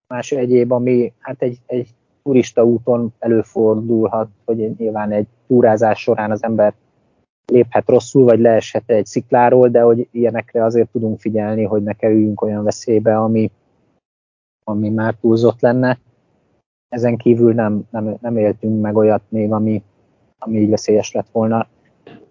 más 0.07 0.31
egyéb, 0.31 0.71
ami 0.71 1.13
hát 1.19 1.41
egy, 1.41 1.59
egy 1.65 1.87
turista 2.23 2.65
úton 2.65 3.13
előfordulhat, 3.19 4.27
hogy 4.45 4.75
nyilván 4.77 5.11
egy 5.11 5.27
túrázás 5.47 5.99
során 5.99 6.31
az 6.31 6.43
ember 6.43 6.73
léphet 7.51 7.89
rosszul, 7.89 8.23
vagy 8.23 8.39
leeshet 8.39 8.83
egy 8.85 9.05
szikláról, 9.05 9.69
de 9.69 9.81
hogy 9.81 10.07
ilyenekre 10.11 10.63
azért 10.63 10.89
tudunk 10.91 11.19
figyelni, 11.19 11.63
hogy 11.63 11.83
ne 11.83 11.93
kerüljünk 11.93 12.41
olyan 12.41 12.63
veszélybe, 12.63 13.17
ami, 13.17 13.51
ami 14.63 14.89
már 14.89 15.15
túlzott 15.21 15.61
lenne. 15.61 15.99
Ezen 16.89 17.17
kívül 17.17 17.53
nem, 17.53 17.81
nem, 17.91 18.17
nem 18.21 18.37
éltünk 18.37 18.81
meg 18.81 18.95
olyat 18.95 19.21
még, 19.29 19.51
ami, 19.51 19.83
ami 20.37 20.59
így 20.59 20.69
veszélyes 20.69 21.11
lett 21.11 21.27
volna. 21.31 21.67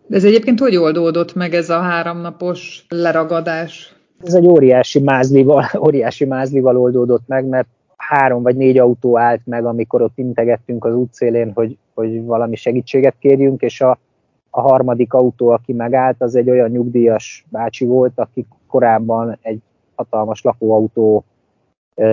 De 0.07 0.17
ez 0.17 0.25
egyébként 0.25 0.59
hogy 0.59 0.77
oldódott 0.77 1.35
meg 1.35 1.55
ez 1.55 1.71
a 1.71 1.79
háromnapos 1.79 2.87
leragadás? 2.89 3.97
Ez 4.25 4.35
egy 4.35 4.47
óriási 4.47 5.01
mázlival, 5.01 5.65
óriási 5.87 6.25
mázlival 6.25 6.79
oldódott 6.79 7.27
meg, 7.27 7.45
mert 7.45 7.69
három 7.97 8.43
vagy 8.43 8.57
négy 8.57 8.79
autó 8.79 9.19
állt 9.19 9.41
meg, 9.45 9.65
amikor 9.65 10.03
ott 10.03 10.19
integettünk 10.19 10.85
az 10.85 10.95
útszélén, 10.95 11.53
hogy, 11.55 11.79
hogy 11.95 12.25
valami 12.25 12.57
segítséget 12.57 13.15
kérjünk, 13.19 13.63
és 13.63 13.81
a, 13.81 13.99
a 14.57 14.61
harmadik 14.61 15.13
autó, 15.13 15.49
aki 15.49 15.73
megállt, 15.73 16.23
az 16.23 16.35
egy 16.35 16.51
olyan 16.51 16.71
nyugdíjas 16.71 17.45
bácsi 17.49 17.85
volt, 17.85 18.13
aki 18.15 18.47
korábban 18.67 19.39
egy 19.41 19.61
hatalmas 19.95 20.43
lakóautó 20.43 21.25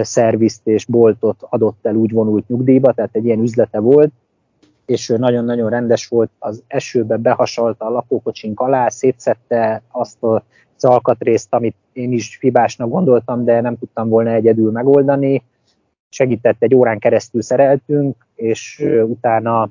szervizt 0.01 0.67
és 0.67 0.86
boltot 0.86 1.45
adott 1.49 1.86
el, 1.86 1.95
úgy 1.95 2.12
vonult 2.12 2.47
nyugdíjba, 2.47 2.91
tehát 2.93 3.15
egy 3.15 3.25
ilyen 3.25 3.39
üzlete 3.39 3.79
volt, 3.79 4.12
és 4.86 5.10
ő 5.10 5.17
nagyon-nagyon 5.17 5.69
rendes 5.69 6.08
volt, 6.08 6.29
az 6.39 6.63
esőbe 6.67 7.17
behasalta 7.17 7.86
a 7.86 7.89
lakókocsink 7.89 8.60
alá, 8.60 8.89
szétszette 8.89 9.82
azt 9.91 10.17
az 10.23 10.86
alkatrészt, 10.86 11.53
amit 11.53 11.75
én 11.93 12.12
is 12.12 12.38
hibásnak 12.41 12.89
gondoltam, 12.89 13.43
de 13.43 13.62
nem 13.62 13.77
tudtam 13.77 14.10
volna 14.10 14.29
egyedül 14.29 14.71
megoldani. 14.71 15.43
Segített, 16.10 16.63
egy 16.63 16.75
órán 16.75 16.99
keresztül 16.99 17.41
szereltünk, 17.41 18.27
és 18.36 18.86
utána 19.06 19.69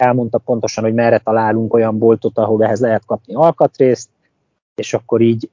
elmondta 0.00 0.38
pontosan, 0.38 0.84
hogy 0.84 0.94
merre 0.94 1.18
találunk 1.18 1.74
olyan 1.74 1.98
boltot, 1.98 2.38
ahol 2.38 2.64
ehhez 2.64 2.80
lehet 2.80 3.04
kapni 3.04 3.34
alkatrészt, 3.34 4.08
és 4.74 4.94
akkor 4.94 5.20
így 5.20 5.50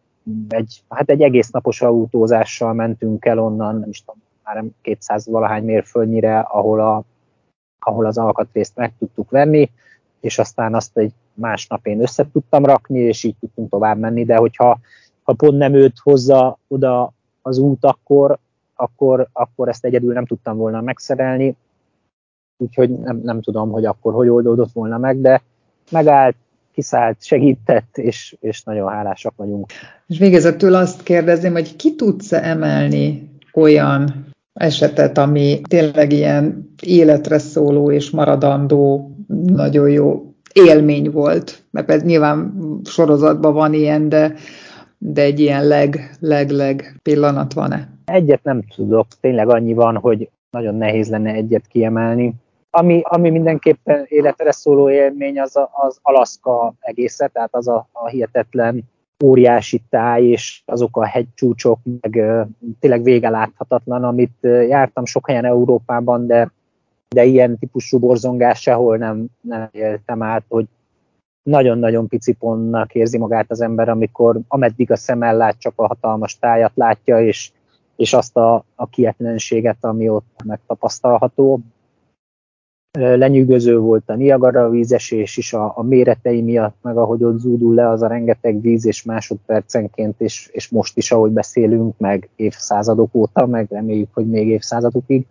egy, 0.50 0.84
hát 0.90 1.10
egy 1.10 1.22
egész 1.22 1.50
napos 1.50 1.82
autózással 1.82 2.74
mentünk 2.74 3.26
el 3.26 3.40
onnan, 3.40 3.80
nem 3.80 3.90
is 3.90 4.00
tudom, 4.00 4.22
már 4.44 4.64
200 4.82 5.28
valahány 5.28 5.64
mérföldnyire, 5.64 6.40
ahol, 6.40 6.80
a, 6.80 7.04
ahol 7.80 8.06
az 8.06 8.18
alkatrészt 8.18 8.76
meg 8.76 8.94
tudtuk 9.00 9.30
venni, 9.30 9.72
és 10.20 10.40
aztán 10.40 10.76
azt 10.76 10.98
egy 10.98 11.14
másnap 11.34 11.88
én 11.88 12.02
össze 12.02 12.28
tudtam 12.32 12.66
rakni, 12.66 13.00
és 13.00 13.24
így 13.24 13.36
tudtunk 13.40 13.70
tovább 13.70 13.98
menni, 13.98 14.26
de 14.26 14.36
hogyha 14.36 14.80
ha 15.24 15.34
pont 15.34 15.58
nem 15.58 15.74
őt 15.74 15.98
hozza 16.04 16.58
oda 16.68 17.14
az 17.42 17.58
út, 17.58 17.86
akkor, 17.86 18.38
akkor, 18.76 19.28
akkor 19.34 19.70
ezt 19.70 19.86
egyedül 19.86 20.14
nem 20.14 20.26
tudtam 20.26 20.58
volna 20.58 20.82
megszerelni, 20.82 21.56
úgyhogy 22.58 22.90
nem, 22.90 23.20
nem 23.24 23.42
tudom, 23.42 23.72
hogy 23.72 23.86
akkor 23.86 24.14
hogy 24.14 24.30
oldódott 24.30 24.72
volna 24.72 24.98
meg, 24.98 25.22
de 25.22 25.42
megállt, 25.92 26.36
kiszállt, 26.74 27.24
segített, 27.24 27.98
és, 27.98 28.36
és 28.40 28.64
nagyon 28.64 28.90
hálásak 28.90 29.34
vagyunk. 29.36 29.72
És 30.08 30.18
végezetül 30.18 30.76
azt 30.76 31.04
kérdezném, 31.04 31.52
hogy 31.52 31.76
ki 31.76 31.96
tudsz 31.96 32.32
emelni 32.32 33.30
olyan 33.54 34.26
esetet, 34.54 35.18
ami 35.18 35.62
tényleg 35.70 36.12
ilyen 36.12 36.74
életre 36.82 37.38
szóló 37.38 37.92
és 37.92 38.10
maradandó, 38.10 39.12
nagyon 39.46 39.90
jó 39.90 40.34
élmény 40.54 41.12
volt, 41.12 41.64
mert 41.72 41.92
ez 41.92 42.04
nyilván 42.04 42.54
sorozatban 42.84 43.54
van 43.54 43.74
ilyen, 43.74 44.10
de, 44.10 44.34
de 44.98 45.22
egy 45.22 45.40
ilyen 45.40 45.68
leg, 45.68 46.18
leg, 46.20 46.50
leg 46.50 47.00
pillanat 47.04 47.54
van-e? 47.54 47.90
Egyet 48.06 48.44
nem 48.44 48.64
tudok, 48.76 49.08
tényleg 49.22 49.50
annyi 49.50 49.74
van, 49.74 49.98
hogy 49.98 50.30
nagyon 50.50 50.76
nehéz 50.76 51.10
lenne 51.10 51.32
egyet 51.32 51.68
kiemelni. 51.68 52.34
Ami, 52.78 53.02
ami 53.04 53.30
mindenképpen 53.30 54.06
életre 54.08 54.52
szóló 54.52 54.90
élmény, 54.90 55.40
az 55.40 55.56
a, 55.56 55.70
az 55.74 56.00
Alaszka 56.02 56.74
egésze, 56.80 57.28
tehát 57.28 57.56
az 57.56 57.68
a, 57.68 57.88
a 57.92 58.08
hihetetlen 58.08 58.84
óriási 59.24 59.82
táj, 59.90 60.24
és 60.24 60.62
azok 60.66 60.98
a 60.98 61.06
hegycsúcsok, 61.06 61.80
meg 62.02 62.24
tényleg 62.80 63.04
vége 63.04 63.30
láthatatlan, 63.30 64.04
amit 64.04 64.38
jártam 64.42 65.06
sok 65.06 65.28
helyen 65.28 65.46
Európában, 65.46 66.28
de, 66.28 66.52
de 67.08 67.24
ilyen 67.24 67.58
típusú 67.60 68.00
borzongás 68.00 68.62
sehol 68.62 68.98
nem, 68.98 69.26
nem 69.42 69.70
éltem 69.72 70.22
át, 70.22 70.44
hogy 70.48 70.66
nagyon-nagyon 71.44 72.08
pici 72.08 72.34
pontnak 72.34 72.96
érzi 72.96 73.18
magát 73.18 73.52
az 73.52 73.62
ember, 73.62 73.90
amikor 73.90 74.40
ameddig 74.48 74.92
a 74.92 74.96
szemmel 74.96 75.38
lát, 75.38 75.60
csak 75.60 75.74
a 75.76 75.88
hatalmas 75.88 76.40
tájat 76.40 76.72
látja, 76.76 77.22
és, 77.22 77.52
és 77.96 78.14
azt 78.14 78.38
a, 78.38 78.64
a 78.76 78.88
kietlenséget, 78.88 79.78
ami 79.80 80.10
ott 80.10 80.44
megtapasztalható 80.44 81.62
lenyűgöző 82.92 83.80
volt 83.80 84.10
a 84.10 84.16
Niagara 84.16 84.70
vízesés 84.70 85.38
is 85.38 85.54
a, 85.54 85.74
a 85.76 85.84
méretei 85.84 86.42
miatt, 86.42 86.76
meg 86.82 86.98
ahogy 86.98 87.24
ott 87.24 87.40
zúdul 87.40 87.76
le 87.76 87.90
az 87.90 88.02
a 88.02 88.08
rengeteg 88.08 88.62
víz, 88.62 88.86
és 88.86 89.04
másodpercenként, 89.04 90.22
és, 90.22 90.50
és 90.52 90.70
most 90.70 90.98
is, 90.98 91.12
ahogy 91.12 91.32
beszélünk, 91.32 91.98
meg 91.98 92.30
évszázadok 92.36 93.16
óta, 93.16 93.46
meg 93.46 93.68
reméljük, 93.70 94.10
hogy 94.14 94.28
még 94.28 94.48
évszázadokig. 94.48 95.26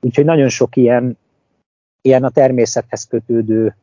Úgyhogy 0.00 0.24
nagyon 0.24 0.48
sok 0.48 0.76
ilyen, 0.76 1.18
ilyen 2.02 2.24
a 2.24 2.30
természethez 2.30 3.04
kötődő 3.04 3.74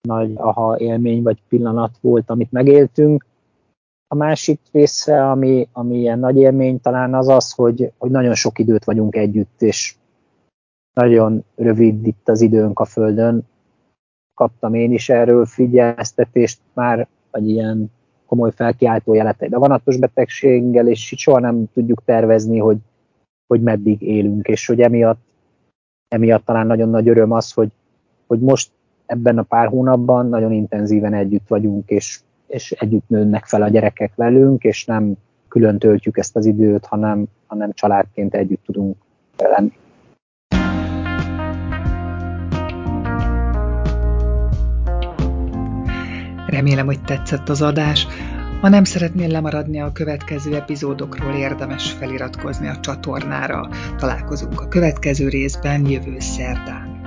nagy 0.00 0.32
aha 0.36 0.78
élmény 0.78 1.22
vagy 1.22 1.42
pillanat 1.48 1.98
volt, 2.00 2.30
amit 2.30 2.52
megéltünk. 2.52 3.26
A 4.08 4.14
másik 4.14 4.60
része, 4.72 5.30
ami, 5.30 5.68
ami 5.72 5.98
ilyen 5.98 6.18
nagy 6.18 6.36
élmény 6.36 6.80
talán 6.80 7.14
az 7.14 7.28
az, 7.28 7.52
hogy, 7.52 7.92
hogy 7.98 8.10
nagyon 8.10 8.34
sok 8.34 8.58
időt 8.58 8.84
vagyunk 8.84 9.16
együtt, 9.16 9.62
és 9.62 9.94
nagyon 10.92 11.44
rövid 11.54 12.06
itt 12.06 12.28
az 12.28 12.40
időnk 12.40 12.78
a 12.80 12.84
Földön. 12.84 13.42
Kaptam 14.34 14.74
én 14.74 14.92
is 14.92 15.08
erről 15.08 15.46
figyelmeztetést 15.46 16.60
már, 16.72 17.08
vagy 17.30 17.48
ilyen 17.48 17.90
komoly 18.26 18.50
felkiáltó 18.54 19.14
jelet 19.14 19.42
egy 19.42 19.50
daganatos 19.50 19.96
betegséggel, 19.96 20.88
és 20.88 21.14
soha 21.16 21.38
nem 21.38 21.64
tudjuk 21.72 22.02
tervezni, 22.04 22.58
hogy, 22.58 22.78
hogy 23.46 23.62
meddig 23.62 24.02
élünk, 24.02 24.48
és 24.48 24.66
hogy 24.66 24.80
emiatt, 24.80 25.20
emiatt 26.08 26.44
talán 26.44 26.66
nagyon 26.66 26.88
nagy 26.88 27.08
öröm 27.08 27.32
az, 27.32 27.52
hogy, 27.52 27.70
hogy 28.26 28.40
most 28.40 28.70
ebben 29.06 29.38
a 29.38 29.42
pár 29.42 29.68
hónapban 29.68 30.28
nagyon 30.28 30.52
intenzíven 30.52 31.14
együtt 31.14 31.48
vagyunk, 31.48 31.90
és, 31.90 32.20
és 32.46 32.72
együtt 32.72 33.08
nőnek 33.08 33.44
fel 33.44 33.62
a 33.62 33.68
gyerekek 33.68 34.14
velünk, 34.14 34.64
és 34.64 34.84
nem 34.84 35.14
külön 35.48 35.78
töltjük 35.78 36.16
ezt 36.16 36.36
az 36.36 36.46
időt, 36.46 36.86
hanem, 36.86 37.24
hanem 37.46 37.72
családként 37.72 38.34
együtt 38.34 38.64
tudunk 38.64 38.96
lenni. 39.36 39.72
Remélem, 46.60 46.86
hogy 46.86 47.02
tetszett 47.02 47.48
az 47.48 47.62
adás. 47.62 48.06
Ha 48.60 48.68
nem 48.68 48.84
szeretnél 48.84 49.28
lemaradni 49.28 49.80
a 49.80 49.92
következő 49.92 50.54
epizódokról, 50.54 51.34
érdemes 51.34 51.90
feliratkozni 51.92 52.68
a 52.68 52.80
csatornára. 52.80 53.68
Találkozunk 53.96 54.60
a 54.60 54.68
következő 54.68 55.28
részben 55.28 55.86
jövő 55.86 56.16
szerdán. 56.18 56.99